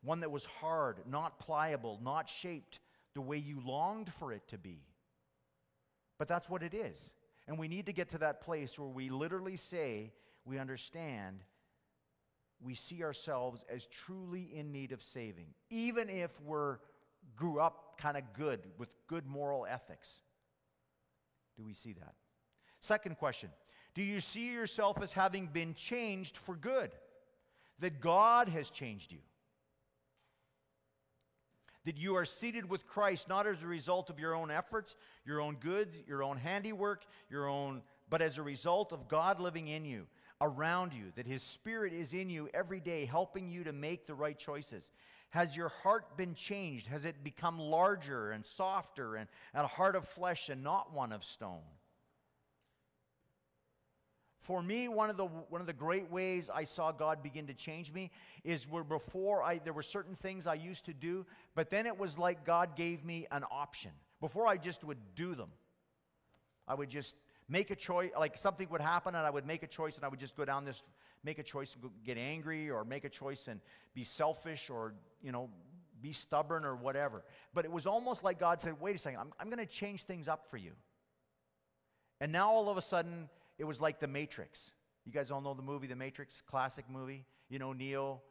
One 0.04 0.20
that 0.20 0.32
was 0.32 0.46
hard, 0.46 1.00
not 1.10 1.40
pliable, 1.40 2.00
not 2.04 2.30
shaped 2.30 2.80
the 3.14 3.22
way 3.22 3.38
you 3.38 3.62
longed 3.66 4.12
for 4.20 4.34
it 4.34 4.48
to 4.50 4.58
be. 4.58 4.82
But 6.20 6.28
that's 6.28 6.50
what 6.50 6.62
it 6.62 6.74
is. 6.74 7.16
And 7.48 7.58
we 7.58 7.68
need 7.68 7.86
to 7.86 7.94
get 7.94 8.10
to 8.10 8.18
that 8.20 8.42
place 8.42 8.78
where 8.78 8.90
we 8.90 9.10
literally 9.10 9.56
say, 9.56 10.12
we 10.46 10.60
understand, 10.60 11.44
we 12.62 12.76
see 12.76 13.04
ourselves 13.04 13.64
as 13.74 13.86
truly 13.86 14.50
in 14.54 14.72
need 14.72 14.92
of 14.92 15.02
saving, 15.02 15.48
even 15.70 16.10
if 16.10 16.32
we're 16.42 16.78
grew 17.36 17.60
up 17.60 17.98
kind 18.00 18.18
of 18.18 18.24
good 18.34 18.60
with 18.78 18.90
good 19.08 19.26
moral 19.26 19.66
ethics. 19.66 20.22
Do 21.58 21.64
we 21.64 21.74
see 21.74 21.94
that? 21.94 22.14
Second 22.82 23.18
question 23.18 23.50
Do 23.96 24.04
you 24.04 24.20
see 24.20 24.52
yourself 24.52 25.02
as 25.02 25.14
having 25.14 25.48
been 25.48 25.74
changed 25.74 26.38
for 26.38 26.56
good? 26.56 26.92
That 27.80 28.00
God 28.00 28.50
has 28.50 28.70
changed 28.70 29.12
you? 29.12 29.20
that 31.86 31.98
you 31.98 32.16
are 32.16 32.26
seated 32.26 32.70
with 32.70 32.88
Christ 32.88 33.30
not 33.30 33.48
as 33.48 33.64
a 33.64 33.68
result 33.68 34.10
of 34.10 34.20
your 34.20 34.36
own 34.36 34.52
efforts, 34.52 34.96
your 35.26 35.40
own 35.40 35.56
goods, 35.56 35.98
your 36.08 36.24
own 36.24 36.38
handiwork, 36.38 37.06
your 37.30 37.48
own, 37.48 37.82
but 38.10 38.22
as 38.22 38.38
a 38.38 38.44
result 38.44 38.92
of 38.92 39.08
God 39.08 39.40
living 39.40 39.68
in 39.68 39.86
you, 39.86 40.08
around 40.42 40.94
you, 40.94 41.12
that 41.16 41.28
His 41.28 41.44
Spirit 41.44 41.94
is 41.94 42.14
in 42.14 42.30
you 42.30 42.50
every 42.54 42.80
day, 42.80 43.06
helping 43.06 43.50
you 43.50 43.64
to 43.64 43.72
make 43.72 44.08
the 44.08 44.16
right 44.16 44.38
choices. 44.38 44.92
Has 45.30 45.56
your 45.56 45.70
heart 45.70 46.18
been 46.18 46.34
changed? 46.34 46.88
Has 46.88 47.06
it 47.06 47.24
become 47.24 47.60
larger 47.60 48.32
and 48.32 48.46
softer 48.46 49.16
and, 49.16 49.30
and 49.54 49.64
a 49.64 49.68
heart 49.68 49.96
of 49.96 50.08
flesh 50.08 50.50
and 50.50 50.64
not 50.64 50.94
one 50.94 51.12
of 51.12 51.24
stone? 51.24 51.62
For 54.46 54.62
me, 54.62 54.88
one 54.88 55.10
of 55.10 55.18
the 55.18 55.26
one 55.26 55.60
of 55.60 55.66
the 55.66 55.74
great 55.74 56.12
ways 56.12 56.52
I 56.54 56.66
saw 56.66 56.92
God 56.92 57.24
begin 57.24 57.48
to 57.48 57.56
change 57.56 57.92
me 57.92 58.12
is 58.44 58.70
where 58.70 58.84
before 58.84 59.42
I 59.42 59.58
there 59.58 59.74
were 59.74 59.82
certain 59.82 60.14
things 60.14 60.46
I 60.46 60.54
used 60.54 60.86
to 60.86 60.94
do, 60.94 61.26
but 61.56 61.72
then 61.72 61.88
it 61.88 61.98
was 61.98 62.20
like 62.20 62.46
God 62.46 62.76
gave 62.76 63.04
me 63.04 63.26
an 63.32 63.44
option. 63.50 63.90
Before 64.22 64.46
I 64.48 64.58
just 64.58 64.84
would 64.84 65.00
do 65.16 65.34
them. 65.34 65.50
I 66.68 66.76
would 66.76 66.90
just 66.90 67.16
make 67.48 67.72
a 67.72 67.76
choice, 67.76 68.12
like 68.18 68.38
something 68.38 68.68
would 68.70 68.82
happen 68.82 69.16
and 69.16 69.26
I 69.26 69.30
would 69.30 69.46
make 69.48 69.64
a 69.64 69.68
choice 69.68 69.96
and 69.96 70.06
I 70.06 70.10
would 70.10 70.20
just 70.20 70.36
go 70.36 70.46
down 70.46 70.64
this, 70.66 70.82
make 71.24 71.40
a 71.40 71.44
choice 71.44 71.76
and 71.82 71.92
get 72.04 72.18
angry 72.18 72.70
or 72.70 72.84
make 72.84 73.04
a 73.04 73.10
choice 73.10 73.48
and 73.48 73.60
be 73.94 74.04
selfish 74.04 74.70
or, 74.70 74.94
you 75.24 75.32
know, 75.32 75.50
be 76.02 76.12
stubborn 76.12 76.66
or 76.66 76.76
whatever. 76.76 77.24
But 77.54 77.66
it 77.66 77.72
was 77.72 77.86
almost 77.86 78.24
like 78.24 78.40
God 78.40 78.62
said, 78.62 78.80
wait 78.80 78.96
a 78.96 79.00
second, 79.00 79.20
I'm, 79.20 79.34
I'm 79.40 79.50
going 79.50 79.66
to 79.66 79.72
change 79.72 80.04
things 80.04 80.28
up 80.28 80.50
for 80.50 80.58
you. 80.58 80.72
And 82.20 82.32
now 82.32 82.52
all 82.52 82.70
of 82.70 82.78
a 82.78 82.82
sudden, 82.82 83.30
it 83.58 83.64
was 83.64 83.82
like 83.82 84.00
The 84.00 84.08
Matrix. 84.08 84.74
You 85.06 85.12
guys 85.12 85.32
all 85.32 85.42
know 85.42 85.54
the 85.54 85.62
movie 85.62 85.88
The 85.88 85.96
Matrix, 85.96 86.42
classic 86.42 86.86
movie. 86.90 87.26
You 87.50 87.60
know, 87.60 87.74
Neo, 87.74 88.22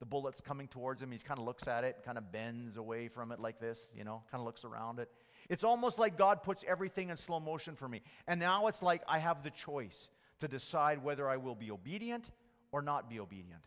the 0.00 0.06
bullet's 0.06 0.40
coming 0.40 0.68
towards 0.68 1.02
him. 1.02 1.10
He 1.10 1.18
kind 1.18 1.38
of 1.38 1.44
looks 1.44 1.68
at 1.68 1.84
it, 1.84 2.02
kind 2.04 2.18
of 2.18 2.32
bends 2.32 2.76
away 2.76 3.08
from 3.08 3.32
it 3.32 3.40
like 3.40 3.60
this, 3.60 3.90
you 3.94 4.04
know, 4.04 4.22
kind 4.30 4.40
of 4.40 4.46
looks 4.46 4.64
around 4.64 4.98
it. 4.98 5.10
It's 5.48 5.64
almost 5.64 5.98
like 5.98 6.16
God 6.16 6.42
puts 6.42 6.64
everything 6.66 7.10
in 7.10 7.16
slow 7.16 7.40
motion 7.40 7.76
for 7.76 7.88
me. 7.88 8.02
And 8.26 8.40
now 8.40 8.66
it's 8.66 8.82
like 8.82 9.02
I 9.08 9.18
have 9.18 9.42
the 9.42 9.50
choice 9.50 10.08
to 10.40 10.48
decide 10.48 11.02
whether 11.02 11.28
I 11.28 11.36
will 11.36 11.54
be 11.54 11.70
obedient 11.70 12.30
or 12.72 12.82
not 12.82 13.08
be 13.08 13.20
obedient. 13.20 13.62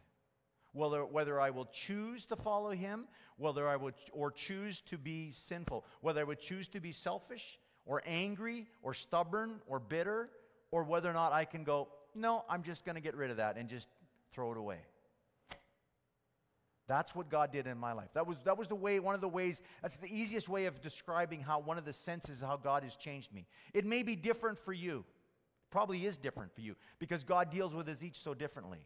Whether, 0.73 1.05
whether 1.05 1.39
I 1.39 1.49
will 1.49 1.69
choose 1.71 2.25
to 2.27 2.35
follow 2.35 2.71
him, 2.71 3.05
whether 3.37 3.67
I 3.67 3.75
would 3.75 3.95
or 4.11 4.31
choose 4.31 4.81
to 4.81 4.97
be 4.97 5.31
sinful, 5.31 5.85
whether 6.01 6.21
I 6.21 6.23
would 6.23 6.39
choose 6.39 6.67
to 6.69 6.79
be 6.79 6.91
selfish 6.91 7.57
or 7.85 8.01
angry 8.05 8.67
or 8.83 8.93
stubborn 8.93 9.61
or 9.65 9.79
bitter 9.79 10.29
or 10.71 10.83
whether 10.83 11.09
or 11.09 11.13
not 11.13 11.33
I 11.33 11.45
can 11.45 11.63
go, 11.63 11.87
no, 12.15 12.43
I'm 12.49 12.63
just 12.63 12.85
going 12.85 12.95
to 12.95 13.01
get 13.01 13.15
rid 13.15 13.31
of 13.31 13.37
that 13.37 13.57
and 13.57 13.69
just 13.69 13.87
throw 14.33 14.51
it 14.51 14.57
away. 14.57 14.79
That's 16.87 17.13
what 17.13 17.29
God 17.29 17.51
did 17.51 17.67
in 17.67 17.77
my 17.77 17.91
life. 17.91 18.09
That 18.13 18.25
was, 18.25 18.37
that 18.45 18.57
was 18.57 18.69
the 18.69 18.75
way, 18.75 18.99
one 18.99 19.13
of 19.13 19.19
the 19.19 19.27
ways, 19.27 19.61
that's 19.81 19.97
the 19.97 20.07
easiest 20.07 20.47
way 20.47 20.65
of 20.65 20.81
describing 20.81 21.41
how 21.41 21.59
one 21.59 21.77
of 21.77 21.83
the 21.83 21.91
senses 21.91 22.39
how 22.39 22.55
God 22.55 22.83
has 22.83 22.95
changed 22.95 23.33
me. 23.33 23.45
It 23.73 23.85
may 23.85 24.03
be 24.03 24.15
different 24.15 24.57
for 24.57 24.71
you. 24.71 25.03
Probably 25.69 26.05
is 26.05 26.17
different 26.17 26.55
for 26.55 26.61
you 26.61 26.75
because 26.97 27.25
God 27.25 27.51
deals 27.51 27.73
with 27.73 27.89
us 27.89 28.01
each 28.01 28.21
so 28.23 28.33
differently. 28.33 28.79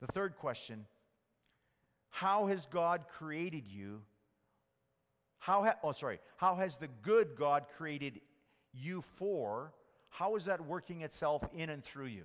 The 0.00 0.12
third 0.12 0.36
question 0.36 0.86
How 2.10 2.46
has 2.46 2.66
God 2.66 3.06
created 3.08 3.66
you 3.66 4.02
how 5.44 5.62
ha- 5.62 5.76
oh, 5.82 5.92
sorry. 5.92 6.20
How 6.38 6.54
has 6.54 6.76
the 6.76 6.88
good 7.02 7.36
God 7.36 7.66
created 7.76 8.22
you 8.72 9.02
for? 9.16 9.74
How 10.08 10.36
is 10.36 10.46
that 10.46 10.64
working 10.64 11.02
itself 11.02 11.42
in 11.52 11.68
and 11.68 11.84
through 11.84 12.06
you? 12.06 12.24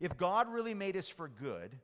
If 0.00 0.18
God 0.18 0.46
really 0.46 0.74
made 0.74 0.98
us 0.98 1.08
for 1.08 1.28
good, 1.28 1.78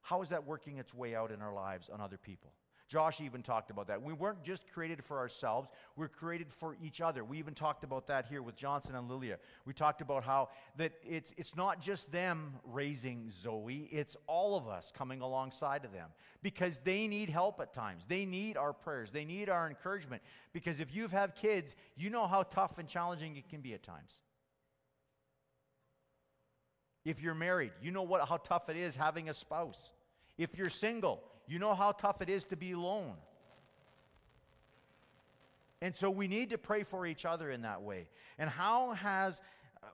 how 0.00 0.22
is 0.22 0.30
that 0.30 0.44
working 0.44 0.78
its 0.78 0.92
way 0.92 1.14
out 1.14 1.30
in 1.30 1.40
our 1.40 1.54
lives 1.54 1.88
on 1.88 2.00
other 2.00 2.18
people? 2.18 2.50
Josh 2.94 3.20
even 3.20 3.42
talked 3.42 3.70
about 3.70 3.88
that. 3.88 4.00
We 4.00 4.12
weren't 4.12 4.44
just 4.44 4.62
created 4.72 5.02
for 5.02 5.18
ourselves, 5.18 5.68
we're 5.96 6.06
created 6.06 6.52
for 6.52 6.76
each 6.80 7.00
other. 7.00 7.24
We 7.24 7.38
even 7.38 7.52
talked 7.52 7.82
about 7.82 8.06
that 8.06 8.26
here 8.26 8.40
with 8.40 8.54
Johnson 8.54 8.94
and 8.94 9.08
Lilia. 9.08 9.38
We 9.66 9.72
talked 9.72 10.00
about 10.00 10.22
how 10.22 10.50
that 10.76 10.92
it's, 11.04 11.34
it's 11.36 11.56
not 11.56 11.80
just 11.80 12.12
them 12.12 12.54
raising 12.62 13.32
Zoe, 13.32 13.88
it's 13.90 14.16
all 14.28 14.56
of 14.56 14.68
us 14.68 14.92
coming 14.96 15.22
alongside 15.22 15.84
of 15.84 15.92
them 15.92 16.10
because 16.40 16.78
they 16.84 17.08
need 17.08 17.30
help 17.30 17.58
at 17.58 17.72
times. 17.72 18.04
They 18.06 18.24
need 18.24 18.56
our 18.56 18.72
prayers, 18.72 19.10
they 19.10 19.24
need 19.24 19.48
our 19.48 19.68
encouragement. 19.68 20.22
Because 20.52 20.78
if 20.78 20.94
you've 20.94 21.10
had 21.10 21.34
kids, 21.34 21.74
you 21.96 22.10
know 22.10 22.28
how 22.28 22.44
tough 22.44 22.78
and 22.78 22.88
challenging 22.88 23.36
it 23.36 23.48
can 23.48 23.60
be 23.60 23.74
at 23.74 23.82
times. 23.82 24.22
If 27.04 27.20
you're 27.20 27.34
married, 27.34 27.72
you 27.82 27.90
know 27.90 28.04
what, 28.04 28.28
how 28.28 28.36
tough 28.36 28.68
it 28.68 28.76
is 28.76 28.94
having 28.94 29.28
a 29.28 29.34
spouse. 29.34 29.90
If 30.38 30.56
you're 30.56 30.70
single, 30.70 31.24
you 31.46 31.58
know 31.58 31.74
how 31.74 31.92
tough 31.92 32.22
it 32.22 32.28
is 32.28 32.44
to 32.46 32.56
be 32.56 32.72
alone. 32.72 33.14
And 35.80 35.94
so 35.94 36.10
we 36.10 36.28
need 36.28 36.50
to 36.50 36.58
pray 36.58 36.82
for 36.82 37.06
each 37.06 37.26
other 37.26 37.50
in 37.50 37.62
that 37.62 37.82
way. 37.82 38.06
And 38.38 38.48
how 38.48 38.92
has, 38.94 39.42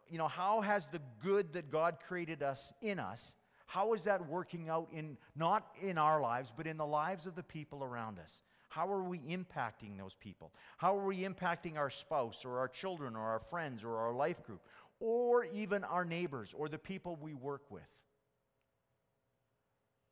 you 0.08 0.18
know, 0.18 0.28
how 0.28 0.60
has 0.60 0.86
the 0.86 1.00
good 1.22 1.54
that 1.54 1.70
God 1.70 1.98
created 2.06 2.42
us 2.42 2.72
in 2.80 3.00
us, 3.00 3.34
how 3.66 3.92
is 3.92 4.02
that 4.02 4.28
working 4.28 4.68
out 4.68 4.88
in, 4.92 5.16
not 5.36 5.66
in 5.80 5.98
our 5.98 6.20
lives, 6.20 6.52
but 6.56 6.66
in 6.66 6.76
the 6.76 6.86
lives 6.86 7.26
of 7.26 7.34
the 7.34 7.42
people 7.42 7.82
around 7.82 8.18
us? 8.18 8.42
How 8.68 8.92
are 8.92 9.02
we 9.02 9.18
impacting 9.18 9.98
those 9.98 10.14
people? 10.14 10.52
How 10.76 10.96
are 10.96 11.06
we 11.06 11.18
impacting 11.22 11.76
our 11.76 11.90
spouse 11.90 12.44
or 12.44 12.58
our 12.58 12.68
children 12.68 13.16
or 13.16 13.22
our 13.22 13.40
friends 13.40 13.82
or 13.82 13.96
our 13.96 14.12
life 14.12 14.44
group 14.44 14.60
or 15.00 15.44
even 15.44 15.82
our 15.82 16.04
neighbors 16.04 16.54
or 16.56 16.68
the 16.68 16.78
people 16.78 17.18
we 17.20 17.34
work 17.34 17.62
with? 17.68 17.82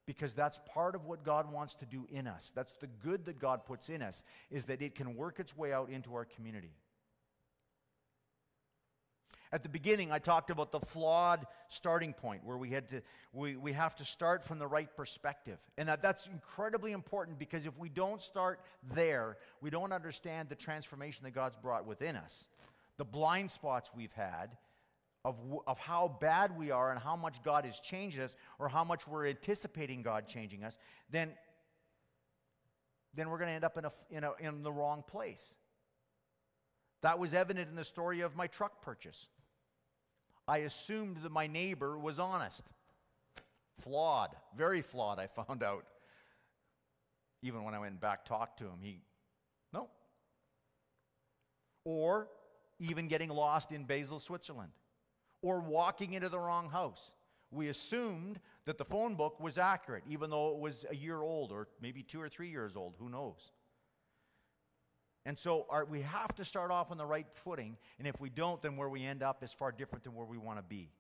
Because 0.09 0.33
that's 0.33 0.59
part 0.73 0.94
of 0.94 1.05
what 1.05 1.23
God 1.23 1.53
wants 1.53 1.75
to 1.75 1.85
do 1.85 2.07
in 2.11 2.27
us. 2.27 2.51
That's 2.57 2.73
the 2.81 2.87
good 2.87 3.27
that 3.27 3.38
God 3.38 3.66
puts 3.66 3.90
in 3.90 4.01
us, 4.01 4.23
is 4.51 4.64
that 4.64 4.81
it 4.81 4.94
can 4.94 5.14
work 5.14 5.38
its 5.38 5.55
way 5.55 5.71
out 5.71 5.90
into 5.90 6.14
our 6.14 6.25
community. 6.25 6.73
At 9.53 9.62
the 9.62 9.68
beginning, 9.68 10.11
I 10.11 10.18
talked 10.18 10.49
about 10.49 10.73
the 10.73 10.81
flawed 10.81 11.47
starting 11.68 12.14
point 12.14 12.42
where 12.42 12.57
we 12.57 12.71
had 12.71 12.88
to 12.88 13.03
we, 13.35 13.57
we 13.57 13.75
have 13.75 13.97
to 13.97 14.05
start 14.05 14.44
from 14.44 14.59
the 14.59 14.66
right 14.66 14.88
perspective. 14.97 15.59
And 15.77 15.90
that, 15.90 16.01
that's 16.01 16.27
incredibly 16.27 16.92
important 16.92 17.38
because 17.38 17.66
if 17.66 17.77
we 17.77 17.90
don't 17.90 18.23
start 18.23 18.61
there, 18.94 19.37
we 19.61 19.68
don't 19.68 19.92
understand 19.92 20.49
the 20.49 20.55
transformation 20.55 21.25
that 21.25 21.35
God's 21.35 21.57
brought 21.57 21.87
within 21.87 22.16
us. 22.16 22.47
The 22.97 23.05
blind 23.05 23.51
spots 23.51 23.90
we've 23.94 24.12
had, 24.12 24.57
of, 25.24 25.37
of 25.66 25.78
how 25.78 26.16
bad 26.20 26.57
we 26.57 26.70
are 26.70 26.90
and 26.90 27.00
how 27.00 27.16
much 27.16 27.42
God 27.42 27.64
has 27.64 27.81
changed 27.81 28.18
us 28.18 28.37
or 28.59 28.68
how 28.68 28.85
much 28.85 29.07
we're 29.07 29.26
anticipating 29.26 30.02
God 30.02 30.28
changing 30.28 30.64
us, 30.64 30.78
then, 31.11 31.31
then 33.14 33.28
we're 33.28 33.38
going 33.38 33.48
to 33.48 33.54
end 33.54 33.64
up 33.64 33.76
in, 33.76 33.85
a, 33.85 33.92
in, 34.11 34.24
a, 34.24 34.33
in 34.40 34.62
the 34.62 34.72
wrong 34.72 35.02
place. 35.07 35.54
That 37.02 37.18
was 37.18 37.35
evident 37.35 37.68
in 37.68 37.76
the 37.76 37.85
story 37.85 38.20
of 38.20 38.37
my 38.37 38.46
truck 38.46 38.83
purchase. 38.83 39.28
I 40.46 40.59
assumed 40.59 41.18
that 41.18 41.31
my 41.31 41.46
neighbor 41.46 41.98
was 41.98 42.18
honest. 42.18 42.64
Flawed, 43.78 44.31
very 44.57 44.83
flawed, 44.83 45.18
I 45.20 45.26
found 45.26 45.62
out. 45.62 45.85
Even 47.42 47.62
when 47.62 47.74
I 47.74 47.78
went 47.78 48.00
back 48.00 48.24
talked 48.24 48.59
to 48.59 48.64
him, 48.64 48.78
he, 48.81 49.00
no. 49.72 49.88
Or 51.85 52.28
even 52.81 53.07
getting 53.07 53.28
lost 53.28 53.70
in 53.70 53.85
Basel, 53.85 54.18
Switzerland, 54.18 54.72
or 55.42 55.61
walking 55.61 56.14
into 56.14 56.29
the 56.29 56.38
wrong 56.38 56.70
house. 56.70 57.12
We 57.51 57.68
assumed 57.68 58.40
that 58.66 58.77
the 58.77 58.85
phone 58.85 59.14
book 59.14 59.40
was 59.40 59.57
accurate, 59.57 60.05
even 60.09 60.31
though 60.31 60.53
it 60.53 60.59
was 60.59 60.85
a 60.90 60.94
year 60.94 61.20
old 61.22 61.51
or 61.53 61.68
maybe 61.81 62.03
two 62.03 62.20
or 62.20 62.29
three 62.29 62.51
years 62.51 62.77
old. 62.77 62.94
Who 62.98 63.09
knows? 63.09 63.53
And 65.24 65.38
so 65.38 65.66
our, 65.68 65.85
we 65.85 66.03
have 66.03 66.35
to 66.37 66.44
start 66.44 66.70
off 66.70 66.90
on 66.90 66.98
the 66.98 67.07
right 67.07 67.27
footing, 67.44 67.77
and 67.98 68.07
if 68.07 68.20
we 68.20 68.31
don't, 68.31 68.62
then 68.62 68.77
where 68.77 68.88
we 68.88 69.05
end 69.05 69.22
up 69.22 69.42
is 69.42 69.53
far 69.53 69.72
different 69.72 70.05
than 70.05 70.14
where 70.14 70.27
we 70.27 70.38
want 70.38 70.59
to 70.59 70.62
be. 70.62 70.90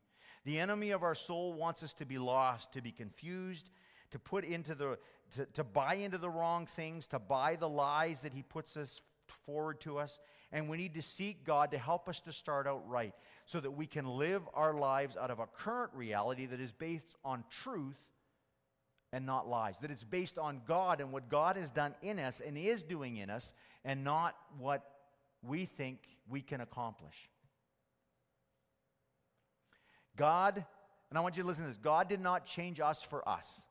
The 0.44 0.58
enemy 0.58 0.90
of 0.90 1.02
our 1.02 1.14
soul 1.14 1.52
wants 1.52 1.82
us 1.82 1.92
to 1.94 2.06
be 2.06 2.18
lost, 2.18 2.72
to 2.72 2.82
be 2.82 2.92
confused, 2.92 3.70
to 4.10 4.18
put 4.18 4.44
into 4.44 4.74
the 4.74 4.98
to, 5.36 5.46
to 5.54 5.64
buy 5.64 5.94
into 5.94 6.16
the 6.16 6.30
wrong 6.30 6.66
things, 6.66 7.06
to 7.08 7.18
buy 7.18 7.56
the 7.56 7.68
lies 7.68 8.20
that 8.20 8.32
he 8.32 8.42
puts 8.42 8.76
us 8.76 9.02
forward 9.46 9.80
to 9.80 9.98
us. 9.98 10.20
And 10.52 10.68
we 10.68 10.76
need 10.76 10.94
to 10.94 11.02
seek 11.02 11.44
God 11.44 11.70
to 11.72 11.78
help 11.78 12.08
us 12.08 12.20
to 12.20 12.32
start 12.32 12.66
out 12.66 12.88
right 12.88 13.14
so 13.46 13.60
that 13.60 13.70
we 13.70 13.86
can 13.86 14.06
live 14.06 14.42
our 14.54 14.74
lives 14.74 15.16
out 15.16 15.30
of 15.30 15.38
a 15.38 15.46
current 15.46 15.90
reality 15.94 16.46
that 16.46 16.60
is 16.60 16.72
based 16.72 17.14
on 17.24 17.44
truth 17.50 17.98
and 19.12 19.26
not 19.26 19.48
lies. 19.48 19.78
That 19.78 19.90
it's 19.90 20.04
based 20.04 20.38
on 20.38 20.62
God 20.66 21.00
and 21.00 21.12
what 21.12 21.28
God 21.28 21.56
has 21.56 21.70
done 21.70 21.94
in 22.02 22.18
us 22.18 22.40
and 22.40 22.56
is 22.56 22.82
doing 22.82 23.16
in 23.16 23.30
us 23.30 23.52
and 23.84 24.04
not 24.04 24.36
what 24.58 24.84
we 25.46 25.66
think 25.66 25.98
we 26.28 26.40
can 26.42 26.60
accomplish. 26.60 27.28
God, 30.16 30.64
and 31.10 31.16
I 31.18 31.20
want 31.20 31.36
you 31.36 31.42
to 31.44 31.46
listen 31.46 31.64
to 31.64 31.70
this 31.70 31.78
God 31.78 32.08
did 32.08 32.20
not 32.20 32.44
change 32.44 32.80
us 32.80 33.02
for 33.02 33.26
us. 33.28 33.67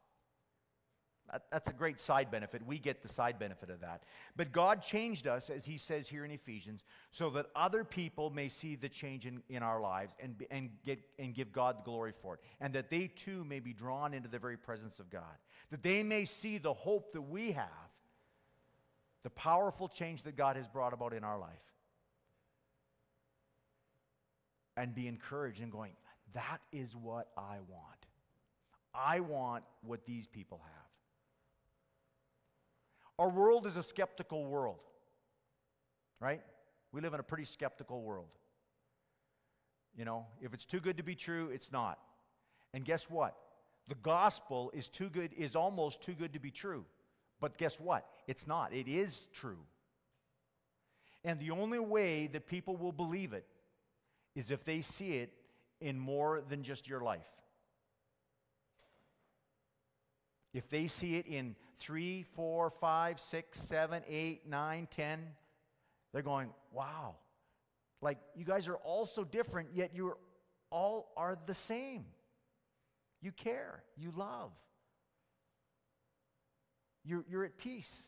That, 1.32 1.44
that's 1.52 1.70
a 1.70 1.74
great 1.74 2.00
side 2.00 2.32
benefit. 2.32 2.66
We 2.66 2.80
get 2.80 3.02
the 3.02 3.08
side 3.08 3.38
benefit 3.38 3.70
of 3.70 3.82
that. 3.82 4.04
But 4.36 4.52
God 4.52 4.82
changed 4.82 5.28
us, 5.28 5.50
as 5.50 5.66
he 5.66 5.78
says 5.78 6.08
here 6.08 6.24
in 6.24 6.32
Ephesians, 6.32 6.84
so 7.12 7.30
that 7.32 7.48
other 7.56 7.84
people 7.84 8.30
may 8.30 8.50
see 8.50 8.76
the 8.76 8.90
change 8.90 9.26
in, 9.26 9.42
in 9.50 9.64
our 9.64 9.82
lives 9.82 10.14
and, 10.20 10.36
and, 10.50 10.70
get, 10.86 11.00
and 11.20 11.34
give 11.34 11.52
God 11.52 11.80
the 11.80 11.84
glory 11.84 12.14
for 12.22 12.36
it. 12.36 12.40
And 12.62 12.74
that 12.74 12.90
they 12.90 13.08
too 13.08 13.44
may 13.44 13.60
be 13.60 13.74
drawn 13.74 14.14
into 14.14 14.30
the 14.30 14.40
very 14.40 14.58
presence 14.58 15.00
of 15.00 15.10
God. 15.10 15.24
That 15.72 15.84
they 15.84 16.02
may 16.04 16.26
see 16.26 16.58
the 16.58 16.74
hope 16.74 17.12
that 17.14 17.22
we 17.22 17.52
have, 17.52 17.68
the 19.24 19.30
powerful 19.30 19.90
change 19.90 20.24
that 20.24 20.38
God 20.38 20.56
has 20.56 20.68
brought 20.68 20.94
about 20.94 21.14
in 21.14 21.24
our 21.24 21.38
life. 21.38 21.52
And 24.78 24.94
be 24.94 25.08
encouraged 25.08 25.60
and 25.60 25.72
going, 25.72 25.92
that 26.34 26.62
is 26.72 26.96
what 26.96 27.30
I 27.36 27.58
want. 27.68 28.06
I 28.94 29.20
want 29.20 29.64
what 29.82 30.06
these 30.06 30.28
people 30.28 30.62
have. 30.64 30.87
Our 33.20 33.30
world 33.30 33.66
is 33.66 33.78
a 33.78 33.84
skeptical 33.84 34.46
world, 34.46 34.80
right? 36.20 36.42
We 36.92 37.02
live 37.02 37.14
in 37.14 37.20
a 37.20 37.24
pretty 37.24 37.46
skeptical 37.46 38.02
world. 38.02 38.30
You 39.96 40.06
know, 40.06 40.28
if 40.42 40.54
it's 40.54 40.66
too 40.66 40.80
good 40.80 40.98
to 40.98 41.04
be 41.04 41.16
true, 41.16 41.50
it's 41.52 41.72
not. 41.72 41.98
And 42.74 42.86
guess 42.86 43.10
what? 43.10 43.36
The 43.88 43.96
gospel 43.96 44.72
is 44.74 44.88
too 44.88 45.10
good, 45.10 45.34
is 45.34 45.56
almost 45.56 46.02
too 46.02 46.14
good 46.14 46.34
to 46.34 46.40
be 46.40 46.52
true. 46.52 46.86
But 47.40 47.58
guess 47.58 47.80
what? 47.80 48.06
It's 48.28 48.46
not. 48.46 48.74
It 48.74 48.88
is 48.88 49.28
true. 49.34 49.60
And 51.24 51.40
the 51.40 51.52
only 51.52 51.80
way 51.80 52.28
that 52.28 52.48
people 52.48 52.78
will 52.78 52.92
believe 52.92 53.34
it 53.34 53.46
is 54.36 54.52
if 54.52 54.64
they 54.64 54.82
see 54.82 55.14
it 55.14 55.34
in 55.82 55.98
more 55.98 56.42
than 56.48 56.64
just 56.64 56.88
your 56.88 57.02
life. 57.02 57.28
If 60.54 60.70
they 60.70 60.88
see 60.88 61.18
it 61.18 61.28
in 61.28 61.56
three, 61.80 62.24
four, 62.36 62.70
five, 62.70 63.20
six, 63.20 63.60
seven, 63.60 64.04
eight, 64.08 64.48
nine, 64.48 64.88
ten, 64.90 65.20
they're 66.14 66.22
going, 66.22 66.50
wow. 66.72 67.16
Like 68.02 68.18
you 68.36 68.46
guys 68.46 68.68
are 68.68 68.76
all 68.76 69.06
so 69.06 69.24
different, 69.24 69.70
yet 69.74 69.92
you 69.94 70.16
all 70.72 71.12
are 71.18 71.38
the 71.46 71.54
same. 71.54 72.06
You 73.22 73.32
care, 73.32 73.84
you 73.98 74.14
love, 74.16 74.52
you're, 77.04 77.26
you're 77.28 77.44
at 77.46 77.58
peace. 77.58 78.08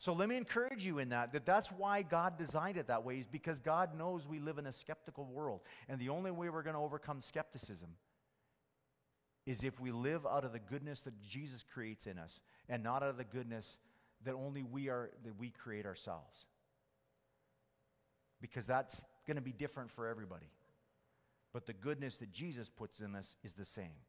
So 0.00 0.12
let 0.12 0.28
me 0.28 0.36
encourage 0.36 0.84
you 0.84 0.98
in 0.98 1.10
that, 1.10 1.32
that 1.32 1.44
that's 1.44 1.68
why 1.68 2.02
God 2.02 2.38
designed 2.38 2.76
it 2.76 2.86
that 2.86 3.04
way, 3.04 3.18
is 3.18 3.26
because 3.28 3.58
God 3.58 3.96
knows 3.96 4.26
we 4.26 4.38
live 4.38 4.58
in 4.58 4.66
a 4.66 4.72
skeptical 4.72 5.26
world. 5.26 5.60
And 5.88 6.00
the 6.00 6.08
only 6.08 6.30
way 6.30 6.48
we're 6.48 6.62
going 6.62 6.74
to 6.74 6.80
overcome 6.80 7.20
skepticism 7.20 7.90
is 9.48 9.64
if 9.64 9.80
we 9.80 9.90
live 9.90 10.26
out 10.26 10.44
of 10.44 10.52
the 10.52 10.58
goodness 10.58 11.00
that 11.00 11.18
Jesus 11.22 11.64
creates 11.72 12.06
in 12.06 12.18
us 12.18 12.38
and 12.68 12.82
not 12.82 13.02
out 13.02 13.08
of 13.08 13.16
the 13.16 13.24
goodness 13.24 13.78
that 14.26 14.34
only 14.34 14.62
we 14.62 14.90
are 14.90 15.10
that 15.24 15.38
we 15.38 15.48
create 15.48 15.86
ourselves. 15.86 16.48
Because 18.42 18.66
that's 18.66 19.06
going 19.26 19.36
to 19.36 19.42
be 19.42 19.52
different 19.52 19.90
for 19.90 20.06
everybody. 20.06 20.50
But 21.54 21.64
the 21.64 21.72
goodness 21.72 22.18
that 22.18 22.30
Jesus 22.30 22.68
puts 22.68 23.00
in 23.00 23.14
us 23.14 23.36
is 23.42 23.54
the 23.54 23.64
same. 23.64 24.04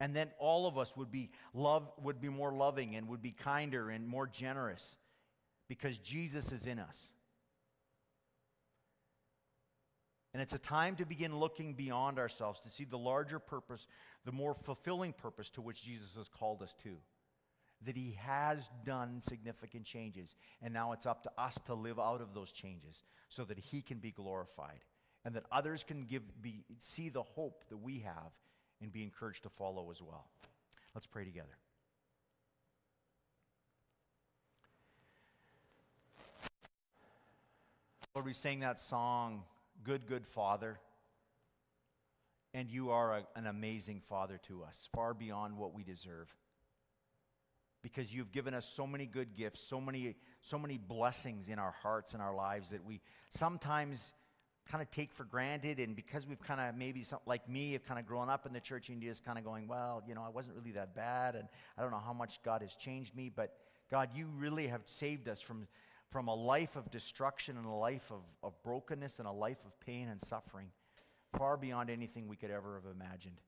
And 0.00 0.16
then 0.16 0.30
all 0.40 0.66
of 0.66 0.76
us 0.76 0.96
would 0.96 1.12
be 1.12 1.30
love 1.54 1.92
would 2.02 2.20
be 2.20 2.28
more 2.28 2.52
loving 2.52 2.96
and 2.96 3.06
would 3.06 3.22
be 3.22 3.30
kinder 3.30 3.88
and 3.88 4.04
more 4.04 4.26
generous 4.26 4.98
because 5.68 5.96
Jesus 6.00 6.50
is 6.50 6.66
in 6.66 6.80
us. 6.80 7.12
And 10.32 10.40
it's 10.40 10.54
a 10.54 10.58
time 10.58 10.94
to 10.96 11.04
begin 11.04 11.38
looking 11.38 11.74
beyond 11.74 12.18
ourselves 12.18 12.60
to 12.60 12.70
see 12.70 12.84
the 12.84 12.98
larger 12.98 13.38
purpose, 13.38 13.88
the 14.24 14.32
more 14.32 14.54
fulfilling 14.54 15.12
purpose 15.12 15.50
to 15.50 15.60
which 15.60 15.82
Jesus 15.82 16.14
has 16.14 16.28
called 16.28 16.62
us 16.62 16.74
to. 16.82 16.96
That 17.84 17.96
he 17.96 18.16
has 18.20 18.70
done 18.84 19.20
significant 19.20 19.86
changes, 19.86 20.36
and 20.62 20.72
now 20.72 20.92
it's 20.92 21.06
up 21.06 21.22
to 21.24 21.30
us 21.38 21.58
to 21.66 21.74
live 21.74 21.98
out 21.98 22.20
of 22.20 22.34
those 22.34 22.52
changes 22.52 23.02
so 23.28 23.44
that 23.44 23.58
he 23.58 23.82
can 23.82 23.98
be 23.98 24.10
glorified 24.12 24.84
and 25.24 25.34
that 25.34 25.44
others 25.50 25.82
can 25.82 26.04
give, 26.04 26.22
be, 26.40 26.64
see 26.78 27.08
the 27.08 27.22
hope 27.22 27.64
that 27.68 27.78
we 27.78 28.00
have 28.00 28.32
and 28.80 28.92
be 28.92 29.02
encouraged 29.02 29.42
to 29.42 29.48
follow 29.48 29.90
as 29.90 30.00
well. 30.00 30.26
Let's 30.94 31.06
pray 31.06 31.24
together. 31.24 31.48
Lord, 38.14 38.26
we 38.26 38.32
sang 38.32 38.60
that 38.60 38.80
song 38.80 39.44
good, 39.84 40.06
good 40.06 40.26
Father. 40.26 40.78
And 42.52 42.70
you 42.70 42.90
are 42.90 43.18
a, 43.18 43.22
an 43.36 43.46
amazing 43.46 44.00
Father 44.00 44.38
to 44.48 44.64
us, 44.64 44.88
far 44.94 45.14
beyond 45.14 45.56
what 45.56 45.74
we 45.74 45.84
deserve. 45.84 46.34
Because 47.82 48.12
you've 48.12 48.32
given 48.32 48.52
us 48.52 48.66
so 48.66 48.86
many 48.86 49.06
good 49.06 49.34
gifts, 49.34 49.62
so 49.62 49.80
many, 49.80 50.16
so 50.42 50.58
many 50.58 50.76
blessings 50.76 51.48
in 51.48 51.58
our 51.58 51.74
hearts 51.82 52.12
and 52.12 52.22
our 52.22 52.34
lives 52.34 52.70
that 52.70 52.84
we 52.84 53.00
sometimes 53.30 54.12
kind 54.70 54.82
of 54.82 54.90
take 54.90 55.12
for 55.12 55.24
granted. 55.24 55.78
And 55.78 55.96
because 55.96 56.26
we've 56.26 56.42
kind 56.42 56.60
of 56.60 56.74
maybe, 56.76 57.02
some, 57.04 57.20
like 57.24 57.48
me, 57.48 57.72
have 57.72 57.84
kind 57.84 57.98
of 57.98 58.06
grown 58.06 58.28
up 58.28 58.44
in 58.46 58.52
the 58.52 58.60
church 58.60 58.88
and 58.88 59.00
just 59.00 59.24
kind 59.24 59.38
of 59.38 59.44
going, 59.44 59.66
well, 59.66 60.02
you 60.06 60.14
know, 60.14 60.22
I 60.22 60.28
wasn't 60.28 60.56
really 60.56 60.72
that 60.72 60.94
bad. 60.94 61.36
And 61.36 61.48
I 61.78 61.82
don't 61.82 61.90
know 61.90 62.02
how 62.04 62.12
much 62.12 62.42
God 62.42 62.62
has 62.62 62.74
changed 62.74 63.14
me. 63.14 63.30
But 63.34 63.54
God, 63.90 64.10
you 64.14 64.28
really 64.36 64.66
have 64.66 64.82
saved 64.84 65.28
us 65.28 65.40
from 65.40 65.66
from 66.10 66.28
a 66.28 66.34
life 66.34 66.76
of 66.76 66.90
destruction 66.90 67.56
and 67.56 67.66
a 67.66 67.70
life 67.70 68.10
of, 68.10 68.22
of 68.42 68.60
brokenness 68.62 69.18
and 69.18 69.28
a 69.28 69.32
life 69.32 69.64
of 69.64 69.78
pain 69.80 70.08
and 70.08 70.20
suffering, 70.20 70.68
far 71.36 71.56
beyond 71.56 71.90
anything 71.90 72.26
we 72.26 72.36
could 72.36 72.50
ever 72.50 72.74
have 72.82 72.90
imagined. 72.90 73.40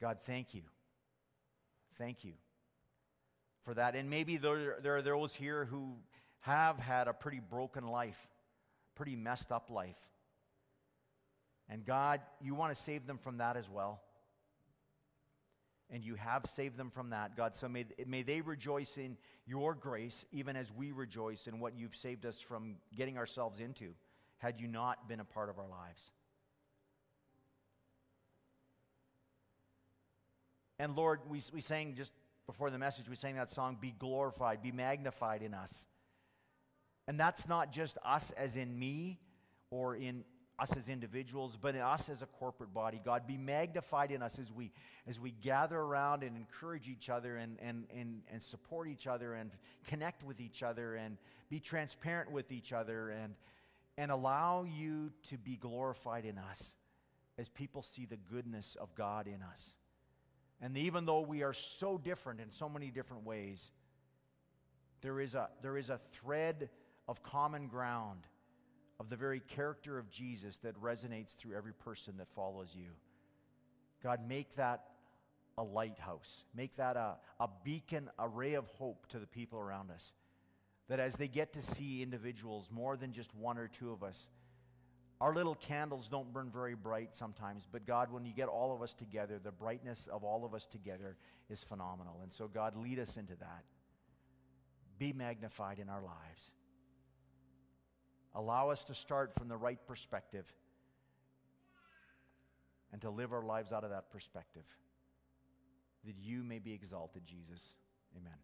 God, 0.00 0.18
thank 0.26 0.54
you. 0.54 0.62
Thank 1.96 2.24
you 2.24 2.32
for 3.64 3.74
that. 3.74 3.94
And 3.94 4.08
maybe 4.10 4.36
there, 4.36 4.78
there 4.82 4.96
are 4.96 5.02
those 5.02 5.34
here 5.34 5.64
who 5.64 5.96
have 6.40 6.78
had 6.78 7.08
a 7.08 7.12
pretty 7.12 7.40
broken 7.40 7.86
life, 7.86 8.28
pretty 8.94 9.16
messed 9.16 9.52
up 9.52 9.70
life. 9.70 9.98
And 11.68 11.84
God, 11.84 12.20
you 12.40 12.54
want 12.54 12.74
to 12.74 12.80
save 12.80 13.06
them 13.06 13.18
from 13.18 13.38
that 13.38 13.56
as 13.56 13.68
well 13.68 14.00
and 15.92 16.04
you 16.04 16.14
have 16.14 16.46
saved 16.46 16.76
them 16.76 16.90
from 16.90 17.10
that, 17.10 17.36
God. 17.36 17.56
So 17.56 17.68
may, 17.68 17.86
may 18.06 18.22
they 18.22 18.40
rejoice 18.40 18.96
in 18.96 19.16
your 19.46 19.74
grace, 19.74 20.24
even 20.32 20.56
as 20.56 20.72
we 20.72 20.92
rejoice 20.92 21.46
in 21.46 21.58
what 21.58 21.76
you've 21.76 21.96
saved 21.96 22.24
us 22.24 22.40
from 22.40 22.76
getting 22.96 23.18
ourselves 23.18 23.60
into, 23.60 23.94
had 24.38 24.60
you 24.60 24.68
not 24.68 25.08
been 25.08 25.20
a 25.20 25.24
part 25.24 25.48
of 25.48 25.58
our 25.58 25.68
lives. 25.68 26.12
And 30.78 30.96
Lord, 30.96 31.20
we, 31.28 31.42
we 31.52 31.60
sang 31.60 31.94
just 31.94 32.12
before 32.46 32.70
the 32.70 32.78
message, 32.78 33.08
we 33.08 33.16
sang 33.16 33.36
that 33.36 33.50
song, 33.50 33.76
Be 33.80 33.94
glorified, 33.98 34.62
be 34.62 34.72
magnified 34.72 35.42
in 35.42 35.52
us. 35.52 35.86
And 37.06 37.18
that's 37.18 37.48
not 37.48 37.72
just 37.72 37.98
us 38.04 38.30
as 38.32 38.56
in 38.56 38.78
me 38.78 39.18
or 39.70 39.94
in 39.94 40.24
us 40.60 40.76
as 40.76 40.88
individuals, 40.88 41.56
but 41.60 41.74
in 41.74 41.80
us 41.80 42.08
as 42.08 42.22
a 42.22 42.26
corporate 42.26 42.74
body. 42.74 43.00
God, 43.02 43.26
be 43.26 43.38
magnified 43.38 44.10
in 44.10 44.22
us 44.22 44.38
as 44.38 44.52
we, 44.52 44.72
as 45.08 45.18
we 45.18 45.30
gather 45.30 45.78
around 45.78 46.22
and 46.22 46.36
encourage 46.36 46.88
each 46.88 47.08
other 47.08 47.36
and, 47.36 47.58
and, 47.60 47.86
and, 47.96 48.22
and 48.30 48.42
support 48.42 48.88
each 48.88 49.06
other 49.06 49.34
and 49.34 49.50
connect 49.86 50.22
with 50.22 50.40
each 50.40 50.62
other 50.62 50.94
and 50.94 51.16
be 51.48 51.60
transparent 51.60 52.30
with 52.30 52.52
each 52.52 52.72
other 52.72 53.10
and, 53.10 53.34
and 53.96 54.10
allow 54.10 54.64
you 54.64 55.10
to 55.28 55.38
be 55.38 55.56
glorified 55.56 56.24
in 56.24 56.36
us 56.36 56.76
as 57.38 57.48
people 57.48 57.82
see 57.82 58.04
the 58.04 58.18
goodness 58.30 58.76
of 58.78 58.94
God 58.94 59.26
in 59.26 59.42
us. 59.42 59.76
And 60.60 60.76
even 60.76 61.06
though 61.06 61.20
we 61.20 61.42
are 61.42 61.54
so 61.54 61.96
different 61.96 62.40
in 62.40 62.50
so 62.50 62.68
many 62.68 62.90
different 62.90 63.24
ways, 63.24 63.72
there 65.00 65.20
is 65.20 65.34
a, 65.34 65.48
there 65.62 65.78
is 65.78 65.88
a 65.88 65.98
thread 66.12 66.68
of 67.08 67.22
common 67.22 67.66
ground 67.66 68.26
of 69.00 69.08
the 69.08 69.16
very 69.16 69.40
character 69.40 69.98
of 69.98 70.10
Jesus 70.10 70.58
that 70.58 70.80
resonates 70.80 71.34
through 71.34 71.56
every 71.56 71.72
person 71.72 72.18
that 72.18 72.28
follows 72.36 72.76
you. 72.76 72.90
God, 74.02 74.20
make 74.28 74.54
that 74.56 74.84
a 75.56 75.62
lighthouse, 75.62 76.44
make 76.54 76.76
that 76.76 76.96
a, 76.96 77.16
a 77.40 77.48
beacon, 77.64 78.10
a 78.18 78.28
ray 78.28 78.54
of 78.54 78.66
hope 78.66 79.06
to 79.08 79.18
the 79.18 79.26
people 79.26 79.58
around 79.58 79.90
us. 79.90 80.12
That 80.88 81.00
as 81.00 81.16
they 81.16 81.28
get 81.28 81.54
to 81.54 81.62
see 81.62 82.02
individuals, 82.02 82.68
more 82.70 82.96
than 82.98 83.12
just 83.12 83.34
one 83.34 83.56
or 83.56 83.68
two 83.68 83.90
of 83.90 84.02
us, 84.02 84.30
our 85.18 85.34
little 85.34 85.54
candles 85.54 86.08
don't 86.08 86.32
burn 86.32 86.50
very 86.52 86.74
bright 86.74 87.14
sometimes, 87.14 87.66
but 87.70 87.86
God, 87.86 88.12
when 88.12 88.26
you 88.26 88.34
get 88.34 88.48
all 88.48 88.74
of 88.74 88.82
us 88.82 88.92
together, 88.92 89.40
the 89.42 89.50
brightness 89.50 90.08
of 90.12 90.24
all 90.24 90.44
of 90.44 90.54
us 90.54 90.66
together 90.66 91.16
is 91.48 91.62
phenomenal. 91.62 92.20
And 92.22 92.32
so, 92.32 92.48
God, 92.48 92.76
lead 92.76 92.98
us 92.98 93.16
into 93.16 93.36
that. 93.36 93.64
Be 94.98 95.14
magnified 95.14 95.78
in 95.78 95.88
our 95.88 96.02
lives. 96.02 96.52
Allow 98.34 98.70
us 98.70 98.84
to 98.84 98.94
start 98.94 99.34
from 99.34 99.48
the 99.48 99.56
right 99.56 99.78
perspective 99.86 100.46
and 102.92 103.00
to 103.02 103.10
live 103.10 103.32
our 103.32 103.42
lives 103.44 103.72
out 103.72 103.84
of 103.84 103.90
that 103.90 104.10
perspective. 104.10 104.64
That 106.04 106.16
you 106.18 106.42
may 106.42 106.58
be 106.58 106.72
exalted, 106.72 107.22
Jesus. 107.26 107.74
Amen. 108.16 108.38